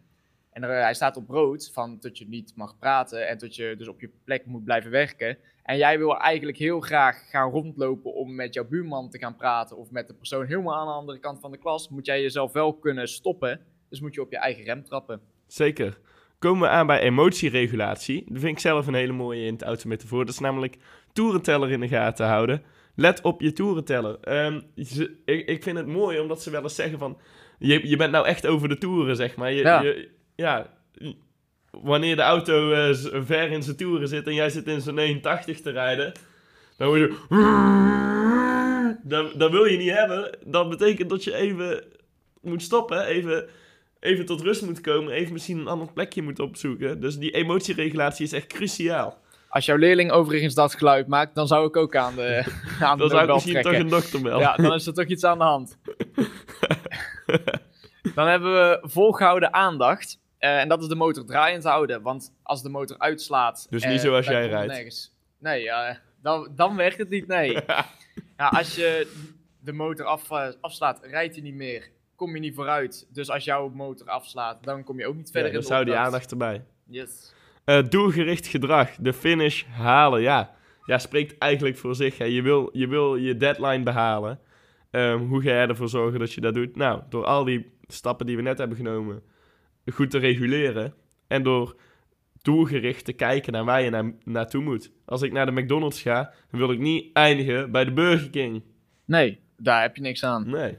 En 0.53 0.63
er, 0.63 0.83
hij 0.83 0.95
staat 0.95 1.17
op 1.17 1.29
rood, 1.29 1.71
van 1.73 1.97
dat 2.01 2.19
je 2.19 2.29
niet 2.29 2.53
mag 2.57 2.79
praten 2.79 3.29
en 3.29 3.39
dat 3.39 3.57
je 3.57 3.75
dus 3.79 3.89
op 3.89 4.01
je 4.01 4.11
plek 4.25 4.47
moet 4.47 4.65
blijven 4.65 4.91
werken. 4.91 5.37
En 5.63 5.77
jij 5.77 5.99
wil 5.99 6.19
eigenlijk 6.19 6.59
heel 6.59 6.81
graag 6.81 7.31
gaan 7.31 7.51
rondlopen 7.51 8.15
om 8.15 8.35
met 8.35 8.55
jouw 8.55 8.65
buurman 8.65 9.11
te 9.11 9.19
gaan 9.19 9.37
praten 9.37 9.77
of 9.77 9.91
met 9.91 10.07
de 10.07 10.15
persoon 10.15 10.47
helemaal 10.47 10.79
aan 10.79 10.87
de 10.87 10.93
andere 10.93 11.19
kant 11.19 11.41
van 11.41 11.51
de 11.51 11.59
klas, 11.59 11.89
moet 11.89 12.07
jij 12.07 12.23
jezelf 12.23 12.53
wel 12.53 12.75
kunnen 12.75 13.09
stoppen. 13.09 13.61
Dus 13.89 14.01
moet 14.01 14.15
je 14.15 14.21
op 14.21 14.31
je 14.31 14.39
eigen 14.39 14.65
rem 14.65 14.85
trappen. 14.85 15.21
Zeker. 15.47 15.99
Komen 16.39 16.63
we 16.63 16.69
aan 16.69 16.87
bij 16.87 17.01
emotieregulatie. 17.01 18.25
Dat 18.29 18.41
vind 18.41 18.53
ik 18.53 18.59
zelf 18.59 18.87
een 18.87 18.95
hele 18.95 19.13
mooie 19.13 19.45
in 19.45 19.53
het 19.53 19.63
autometafoor. 19.63 20.25
Dat 20.25 20.35
is 20.35 20.41
namelijk 20.41 20.77
toerenteller 21.13 21.71
in 21.71 21.81
de 21.81 21.89
gaten 21.89 22.27
houden. 22.27 22.63
Let 22.95 23.21
op 23.21 23.41
je 23.41 23.53
toerenteller. 23.53 24.45
Um, 24.47 24.63
ik, 25.25 25.49
ik 25.49 25.63
vind 25.63 25.77
het 25.77 25.87
mooi 25.87 26.21
omdat 26.21 26.43
ze 26.43 26.51
wel 26.51 26.63
eens 26.63 26.75
zeggen 26.75 26.99
van... 26.99 27.19
Je, 27.59 27.89
je 27.89 27.97
bent 27.97 28.13
nou 28.13 28.27
echt 28.27 28.47
over 28.47 28.69
de 28.69 28.79
toeren, 28.79 29.17
zeg 29.17 29.37
maar. 29.37 29.53
Je, 29.53 29.63
ja. 29.63 29.83
Je, 29.83 30.11
ja 30.41 30.67
wanneer 31.71 32.17
de 32.17 32.23
auto 32.23 32.73
uh, 32.73 32.95
ver 33.25 33.51
in 33.51 33.63
zijn 33.63 33.77
toeren 33.77 34.09
zit 34.09 34.27
en 34.27 34.35
jij 34.35 34.51
zit 34.51 34.67
in 34.67 34.81
zijn 34.81 34.95
89 34.95 35.61
te 35.61 35.71
rijden... 35.71 36.13
Dan 36.77 36.89
hoor 36.89 36.99
je... 36.99 37.17
Dat, 39.03 39.39
dat 39.39 39.51
wil 39.51 39.65
je 39.65 39.77
niet 39.77 39.91
hebben. 39.91 40.39
Dat 40.45 40.69
betekent 40.69 41.11
dat 41.11 41.25
je 41.25 41.35
even 41.35 41.85
moet 42.41 42.63
stoppen. 42.63 43.05
Even, 43.05 43.49
even 44.01 44.27
tot 44.27 44.41
rust 44.41 44.63
moet 44.63 44.81
komen. 44.81 45.13
Even 45.13 45.33
misschien 45.33 45.59
een 45.59 45.67
ander 45.67 45.93
plekje 45.93 46.23
moet 46.23 46.39
opzoeken. 46.39 47.01
Dus 47.01 47.19
die 47.19 47.31
emotieregulatie 47.31 48.25
is 48.25 48.33
echt 48.33 48.47
cruciaal. 48.47 49.19
Als 49.49 49.67
jouw 49.67 49.77
leerling 49.77 50.11
overigens 50.11 50.55
dat 50.55 50.75
geluid 50.75 51.07
maakt, 51.07 51.35
dan 51.35 51.47
zou 51.47 51.67
ik 51.67 51.77
ook 51.77 51.97
aan 51.97 52.15
de 52.15 52.45
aan 52.81 52.99
Dan 52.99 53.09
zou 53.09 53.23
ik 53.23 53.35
misschien 53.35 53.63
toch 53.63 53.73
een 53.73 53.89
dokter 53.89 54.21
melden. 54.21 54.41
Ja, 54.41 54.57
dan 54.57 54.75
is 54.75 54.87
er 54.87 54.95
toch 54.95 55.07
iets 55.07 55.25
aan 55.25 55.39
de 55.39 55.45
hand. 55.45 55.79
dan 58.15 58.27
hebben 58.27 58.53
we 58.53 58.79
volgehouden 58.83 59.53
aandacht. 59.53 60.19
Uh, 60.41 60.61
en 60.61 60.69
dat 60.69 60.83
is 60.83 60.89
de 60.89 60.95
motor 60.95 61.25
draaiend 61.25 61.65
houden. 61.65 62.03
Want 62.03 62.35
als 62.43 62.63
de 62.63 62.69
motor 62.69 62.99
uitslaat... 62.99 63.67
Dus 63.71 63.85
niet 63.85 63.93
uh, 63.93 64.01
zoals 64.01 64.27
jij 64.27 64.49
rijdt? 64.49 64.73
Nergens. 64.73 65.15
Nee, 65.39 65.65
uh, 65.65 65.91
dan, 66.23 66.53
dan 66.57 66.77
werkt 66.77 66.99
het 66.99 67.09
niet, 67.09 67.27
nee. 67.27 67.53
ja, 68.39 68.49
als 68.49 68.75
je 68.75 69.13
de 69.59 69.73
motor 69.73 70.07
af, 70.07 70.31
afslaat, 70.61 71.05
rijdt 71.05 71.35
hij 71.35 71.43
niet 71.43 71.55
meer. 71.55 71.91
Kom 72.15 72.35
je 72.35 72.41
niet 72.41 72.55
vooruit. 72.55 73.07
Dus 73.13 73.31
als 73.31 73.45
jouw 73.45 73.69
motor 73.69 74.07
afslaat, 74.07 74.65
dan 74.65 74.85
kom 74.85 74.99
je 74.99 75.07
ook 75.07 75.17
niet 75.17 75.31
verder 75.31 75.51
ja, 75.51 75.57
in 75.57 75.63
de 75.63 75.69
dan 75.69 75.77
zou 75.77 75.85
die 75.85 75.97
aandacht 75.97 76.31
erbij. 76.31 76.65
Yes. 76.87 77.35
Uh, 77.65 77.83
doelgericht 77.89 78.47
gedrag, 78.47 78.91
de 79.01 79.13
finish 79.13 79.65
halen, 79.65 80.21
ja. 80.21 80.55
Ja, 80.85 80.99
spreekt 80.99 81.39
eigenlijk 81.39 81.77
voor 81.77 81.95
zich. 81.95 82.19
Hè. 82.19 82.25
Je, 82.25 82.43
wil, 82.43 82.71
je 82.73 82.89
wil 82.89 83.17
je 83.17 83.37
deadline 83.37 83.83
behalen. 83.83 84.41
Um, 84.91 85.27
hoe 85.27 85.43
ga 85.43 85.51
je 85.51 85.67
ervoor 85.67 85.89
zorgen 85.89 86.19
dat 86.19 86.33
je 86.33 86.41
dat 86.41 86.55
doet? 86.55 86.77
Nou, 86.77 87.03
door 87.09 87.25
al 87.25 87.45
die 87.45 87.73
stappen 87.87 88.27
die 88.27 88.37
we 88.37 88.43
net 88.43 88.59
hebben 88.59 88.77
genomen 88.77 89.23
goed 89.91 90.11
te 90.11 90.19
reguleren. 90.19 90.95
En 91.27 91.43
door 91.43 91.77
doelgericht 92.43 93.05
te 93.05 93.13
kijken 93.13 93.53
naar 93.53 93.65
waar 93.65 93.83
je 93.83 93.91
na 93.91 94.13
naartoe 94.25 94.63
moet. 94.63 94.93
Als 95.05 95.23
ik 95.23 95.33
naar 95.33 95.47
de 95.47 95.61
McDonald's 95.61 96.03
ga, 96.03 96.33
dan 96.51 96.61
wil 96.61 96.73
ik 96.73 96.79
niet 96.79 97.11
eindigen 97.13 97.71
bij 97.71 97.85
de 97.85 97.93
Burger 97.93 98.31
King. 98.31 98.63
Nee, 99.05 99.41
daar 99.57 99.83
heb 99.83 99.97
je 99.97 100.03
niks 100.03 100.25
aan. 100.25 100.51
Nee. 100.51 100.77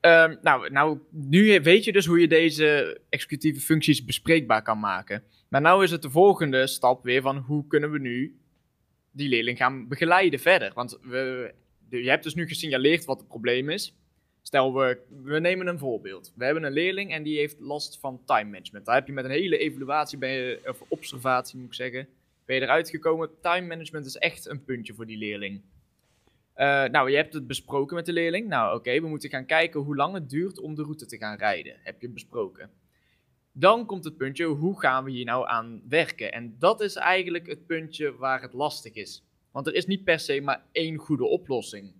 Um, 0.00 0.38
nou, 0.42 0.70
nou, 0.70 0.98
nu 1.10 1.60
weet 1.60 1.84
je 1.84 1.92
dus 1.92 2.06
hoe 2.06 2.20
je 2.20 2.28
deze 2.28 3.00
executieve 3.08 3.60
functies 3.60 4.04
bespreekbaar 4.04 4.62
kan 4.62 4.80
maken. 4.80 5.22
Maar 5.48 5.60
nou 5.60 5.84
is 5.84 5.90
het 5.90 6.02
de 6.02 6.10
volgende 6.10 6.66
stap 6.66 7.02
weer 7.04 7.22
van 7.22 7.36
hoe 7.36 7.66
kunnen 7.66 7.90
we 7.90 7.98
nu 7.98 8.38
die 9.12 9.28
leerling 9.28 9.58
gaan 9.58 9.88
begeleiden 9.88 10.40
verder. 10.40 10.72
Want 10.74 10.98
we, 11.02 11.54
je 11.88 12.08
hebt 12.08 12.22
dus 12.22 12.34
nu 12.34 12.46
gesignaleerd 12.46 13.04
wat 13.04 13.18
het 13.18 13.28
probleem 13.28 13.70
is. 13.70 13.96
Stel, 14.46 14.74
we, 14.74 14.98
we 15.22 15.38
nemen 15.40 15.66
een 15.66 15.78
voorbeeld. 15.78 16.32
We 16.36 16.44
hebben 16.44 16.62
een 16.62 16.72
leerling 16.72 17.12
en 17.12 17.22
die 17.22 17.38
heeft 17.38 17.60
last 17.60 17.98
van 17.98 18.20
time 18.24 18.50
management. 18.50 18.86
Daar 18.86 18.94
heb 18.94 19.06
je 19.06 19.12
met 19.12 19.24
een 19.24 19.30
hele 19.30 19.58
evaluatie, 19.58 20.18
je, 20.18 20.60
of 20.66 20.82
observatie 20.88 21.58
moet 21.58 21.66
ik 21.66 21.74
zeggen, 21.74 22.08
ben 22.44 22.56
je 22.56 22.62
eruit 22.62 22.90
gekomen. 22.90 23.30
Time 23.40 23.66
management 23.66 24.06
is 24.06 24.16
echt 24.16 24.46
een 24.46 24.64
puntje 24.64 24.94
voor 24.94 25.06
die 25.06 25.16
leerling. 25.16 25.62
Uh, 26.56 26.84
nou, 26.84 27.10
je 27.10 27.16
hebt 27.16 27.34
het 27.34 27.46
besproken 27.46 27.96
met 27.96 28.06
de 28.06 28.12
leerling. 28.12 28.48
Nou, 28.48 28.76
oké, 28.76 29.00
we 29.00 29.08
moeten 29.08 29.30
gaan 29.30 29.46
kijken 29.46 29.80
hoe 29.80 29.96
lang 29.96 30.14
het 30.14 30.30
duurt 30.30 30.60
om 30.60 30.74
de 30.74 30.82
route 30.82 31.06
te 31.06 31.16
gaan 31.16 31.36
rijden. 31.36 31.76
Heb 31.82 32.00
je 32.00 32.08
besproken. 32.08 32.70
Dan 33.52 33.86
komt 33.86 34.04
het 34.04 34.16
puntje, 34.16 34.44
hoe 34.44 34.80
gaan 34.80 35.04
we 35.04 35.10
hier 35.10 35.24
nou 35.24 35.48
aan 35.48 35.82
werken? 35.88 36.32
En 36.32 36.56
dat 36.58 36.80
is 36.80 36.94
eigenlijk 36.94 37.46
het 37.46 37.66
puntje 37.66 38.16
waar 38.16 38.42
het 38.42 38.52
lastig 38.52 38.92
is. 38.92 39.24
Want 39.50 39.66
er 39.66 39.74
is 39.74 39.86
niet 39.86 40.04
per 40.04 40.18
se 40.18 40.40
maar 40.40 40.64
één 40.72 40.96
goede 40.96 41.24
oplossing. 41.24 41.92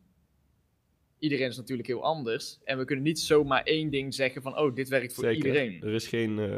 Iedereen 1.24 1.48
is 1.48 1.56
natuurlijk 1.56 1.88
heel 1.88 2.02
anders. 2.02 2.58
En 2.64 2.78
we 2.78 2.84
kunnen 2.84 3.04
niet 3.04 3.18
zomaar 3.18 3.62
één 3.62 3.90
ding 3.90 4.14
zeggen 4.14 4.42
van, 4.42 4.58
oh, 4.58 4.74
dit 4.74 4.88
werkt 4.88 5.14
voor 5.14 5.24
Zeker. 5.24 5.46
iedereen. 5.46 5.82
Er 5.82 5.94
is 5.94 6.06
geen 6.06 6.38
uh, 6.38 6.56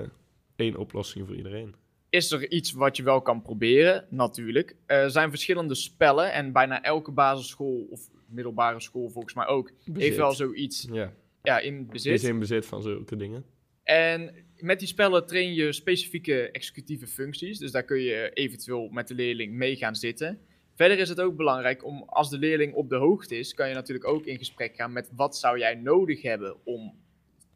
één 0.57 0.76
oplossing 0.76 1.26
voor 1.26 1.37
iedereen. 1.37 1.74
Is 2.11 2.31
er 2.31 2.50
iets 2.50 2.72
wat 2.72 2.96
je 2.96 3.02
wel 3.02 3.22
kan 3.22 3.42
proberen? 3.42 4.07
Natuurlijk. 4.11 4.76
Er 4.87 5.11
zijn 5.11 5.31
verschillende 5.31 5.74
spellen 5.74 6.33
en 6.33 6.52
bijna 6.52 6.83
elke 6.83 7.11
basisschool 7.11 7.87
of 7.90 8.11
middelbare 8.29 8.81
school 8.81 9.11
volgens 9.11 9.35
mij 9.35 9.46
ook 9.46 9.72
bezit. 9.85 10.02
heeft 10.02 10.16
wel 10.16 10.33
zoiets 10.33 10.88
ja. 10.92 11.12
Ja, 11.42 11.59
in 11.59 11.87
bezit. 11.87 12.12
Is 12.12 12.24
in 12.24 12.38
bezit 12.38 12.66
van 12.66 12.83
zulke 12.83 13.16
dingen. 13.16 13.44
En 13.83 14.35
met 14.57 14.79
die 14.79 14.88
spellen 14.88 15.26
train 15.26 15.55
je 15.55 15.72
specifieke 15.72 16.50
executieve 16.50 17.07
functies. 17.07 17.59
Dus 17.59 17.70
daar 17.70 17.85
kun 17.85 18.00
je 18.00 18.31
eventueel 18.33 18.88
met 18.88 19.09
de 19.09 19.14
leerling 19.14 19.52
mee 19.52 19.76
gaan 19.76 19.96
zitten. 19.96 20.38
Verder 20.77 20.99
is 20.99 21.09
het 21.09 21.21
ook 21.21 21.37
belangrijk 21.37 21.85
om, 21.85 22.03
als 22.07 22.31
de 22.31 22.39
leerling 22.39 22.75
op 22.75 22.89
de 22.89 22.97
hoogte 22.97 23.39
is, 23.39 23.55
kan 23.55 23.69
je 23.69 23.75
natuurlijk 23.75 24.07
ook 24.07 24.25
in 24.25 24.39
gesprek 24.39 24.77
gaan 24.77 24.93
met 24.93 25.11
wat 25.15 25.37
zou 25.37 25.59
jij 25.59 25.75
nodig 25.75 26.23
hebben 26.23 26.57
om 26.65 27.05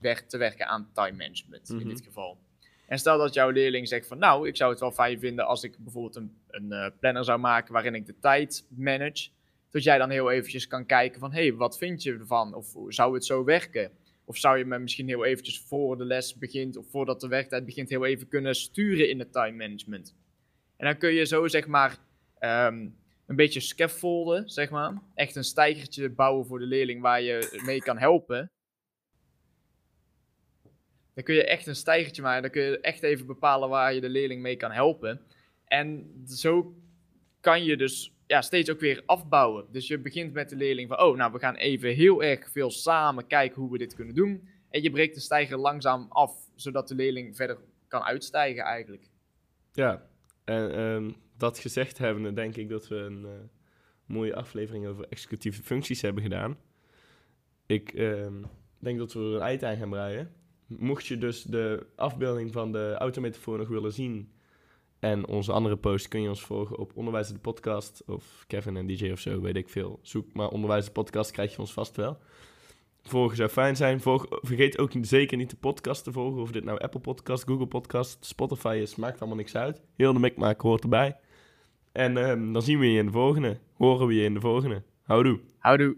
te 0.00 0.38
werken 0.38 0.66
aan 0.66 0.90
time 0.92 1.16
management 1.16 1.68
in 1.68 1.76
mhm. 1.76 1.88
dit 1.88 2.00
geval. 2.00 2.38
En 2.86 2.98
stel 2.98 3.18
dat 3.18 3.34
jouw 3.34 3.50
leerling 3.50 3.88
zegt 3.88 4.06
van 4.06 4.18
nou, 4.18 4.48
ik 4.48 4.56
zou 4.56 4.70
het 4.70 4.80
wel 4.80 4.92
fijn 4.92 5.18
vinden 5.18 5.46
als 5.46 5.62
ik 5.62 5.78
bijvoorbeeld 5.78 6.16
een, 6.16 6.36
een 6.50 6.66
uh, 6.70 6.86
planner 7.00 7.24
zou 7.24 7.38
maken 7.38 7.72
waarin 7.72 7.94
ik 7.94 8.06
de 8.06 8.18
tijd 8.20 8.66
manage. 8.68 9.28
Dat 9.70 9.82
jij 9.82 9.98
dan 9.98 10.10
heel 10.10 10.30
eventjes 10.30 10.66
kan 10.66 10.86
kijken 10.86 11.20
van 11.20 11.32
hé, 11.32 11.40
hey, 11.40 11.54
wat 11.54 11.78
vind 11.78 12.02
je 12.02 12.12
ervan? 12.12 12.54
Of 12.54 12.74
zou 12.88 13.14
het 13.14 13.24
zo 13.24 13.44
werken? 13.44 13.90
Of 14.24 14.36
zou 14.36 14.58
je 14.58 14.64
me 14.64 14.78
misschien 14.78 15.08
heel 15.08 15.24
eventjes 15.24 15.60
voor 15.60 15.98
de 15.98 16.04
les 16.04 16.38
begint 16.38 16.76
of 16.76 16.90
voordat 16.90 17.20
de 17.20 17.28
werktijd 17.28 17.64
begint 17.64 17.88
heel 17.88 18.04
even 18.04 18.28
kunnen 18.28 18.54
sturen 18.54 19.08
in 19.08 19.18
het 19.18 19.32
time 19.32 19.56
management? 19.56 20.14
En 20.76 20.86
dan 20.86 20.98
kun 20.98 21.12
je 21.12 21.24
zo 21.24 21.48
zeg 21.48 21.66
maar 21.66 21.98
um, 22.40 22.96
een 23.30 23.36
beetje 23.36 23.60
scaffolden, 23.60 24.48
zeg 24.48 24.70
maar. 24.70 25.02
Echt 25.14 25.36
een 25.36 25.44
stijgertje 25.44 26.10
bouwen 26.10 26.46
voor 26.46 26.58
de 26.58 26.66
leerling 26.66 27.00
waar 27.00 27.22
je 27.22 27.60
mee 27.64 27.78
kan 27.78 27.98
helpen. 27.98 28.50
Dan 31.14 31.24
kun 31.24 31.34
je 31.34 31.44
echt 31.44 31.66
een 31.66 31.76
stijgertje 31.76 32.22
maken. 32.22 32.42
Dan 32.42 32.50
kun 32.50 32.62
je 32.62 32.80
echt 32.80 33.02
even 33.02 33.26
bepalen 33.26 33.68
waar 33.68 33.94
je 33.94 34.00
de 34.00 34.08
leerling 34.08 34.42
mee 34.42 34.56
kan 34.56 34.70
helpen. 34.70 35.20
En 35.64 36.12
zo 36.26 36.74
kan 37.40 37.64
je 37.64 37.76
dus 37.76 38.14
ja, 38.26 38.42
steeds 38.42 38.70
ook 38.70 38.80
weer 38.80 39.02
afbouwen. 39.06 39.66
Dus 39.70 39.86
je 39.86 39.98
begint 39.98 40.32
met 40.32 40.48
de 40.48 40.56
leerling 40.56 40.88
van, 40.88 41.00
oh, 41.00 41.16
nou, 41.16 41.32
we 41.32 41.38
gaan 41.38 41.56
even 41.56 41.94
heel 41.94 42.22
erg 42.22 42.50
veel 42.50 42.70
samen 42.70 43.26
kijken 43.26 43.60
hoe 43.60 43.72
we 43.72 43.78
dit 43.78 43.94
kunnen 43.94 44.14
doen. 44.14 44.48
En 44.70 44.82
je 44.82 44.90
breekt 44.90 45.14
de 45.14 45.20
stijger 45.20 45.58
langzaam 45.58 46.06
af, 46.08 46.32
zodat 46.54 46.88
de 46.88 46.94
leerling 46.94 47.36
verder 47.36 47.58
kan 47.88 48.02
uitstijgen 48.02 48.62
eigenlijk. 48.62 49.08
Ja, 49.72 50.06
en 50.44 50.74
ehm, 50.74 51.10
dat 51.40 51.58
gezegd 51.58 51.98
hebbende 51.98 52.32
denk 52.32 52.56
ik 52.56 52.68
dat 52.68 52.88
we 52.88 52.96
een 52.96 53.24
eh, 53.24 53.30
mooie 54.06 54.34
aflevering 54.34 54.86
over 54.86 55.06
executieve 55.08 55.62
functies 55.62 56.02
hebben 56.02 56.22
gedaan. 56.22 56.58
Ik 57.66 57.92
ehm, 57.92 58.42
denk 58.78 58.98
dat 58.98 59.12
we 59.12 59.20
er 59.20 59.34
een 59.34 59.40
eind 59.40 59.64
aan 59.64 59.76
gaan 59.76 59.90
breien. 59.90 60.32
Mocht 60.66 61.06
je 61.06 61.18
dus 61.18 61.42
de 61.42 61.86
afbeelding 61.96 62.52
van 62.52 62.72
de 62.72 62.94
autometafoor 62.98 63.58
nog 63.58 63.68
willen 63.68 63.92
zien 63.92 64.32
en 65.00 65.26
onze 65.26 65.52
andere 65.52 65.76
post 65.76 66.08
kun 66.08 66.22
je 66.22 66.28
ons 66.28 66.42
volgen 66.42 66.78
op 66.78 66.92
Onderwijs 66.94 67.28
de 67.28 67.38
Podcast 67.38 68.02
of 68.06 68.44
Kevin 68.46 68.76
en 68.76 68.86
DJ 68.86 69.10
of 69.10 69.20
zo, 69.20 69.40
weet 69.40 69.56
ik 69.56 69.68
veel. 69.68 69.98
Zoek 70.02 70.32
maar 70.32 70.48
Onderwijs 70.48 70.84
de 70.84 70.90
Podcast, 70.90 71.30
krijg 71.30 71.52
je 71.52 71.58
ons 71.58 71.72
vast 71.72 71.96
wel. 71.96 72.18
Volgen 73.02 73.36
zou 73.36 73.48
fijn 73.48 73.76
zijn. 73.76 74.00
Vergeet 74.00 74.78
ook 74.78 74.92
zeker 75.00 75.36
niet 75.36 75.50
de 75.50 75.56
podcast 75.56 76.04
te 76.04 76.12
volgen. 76.12 76.42
Of 76.42 76.50
dit 76.50 76.64
nou 76.64 76.78
Apple 76.78 77.00
Podcast, 77.00 77.44
Google 77.44 77.66
Podcast, 77.66 78.24
Spotify 78.24 78.78
is, 78.82 78.96
maakt 78.96 79.18
allemaal 79.18 79.36
niks 79.36 79.56
uit. 79.56 79.80
Heel 79.96 80.12
de 80.12 80.18
mikmaak 80.18 80.60
hoort 80.60 80.82
erbij. 80.82 81.16
En 81.92 82.16
ehm, 82.16 82.52
dan 82.52 82.62
zien 82.62 82.78
we 82.78 82.92
je 82.92 82.98
in 82.98 83.06
de 83.06 83.12
volgende. 83.12 83.58
Horen 83.76 84.06
we 84.06 84.14
je 84.14 84.24
in 84.24 84.34
de 84.34 84.40
volgende. 84.40 84.82
Houdoe. 85.02 85.40
Houdoe. 85.58 85.96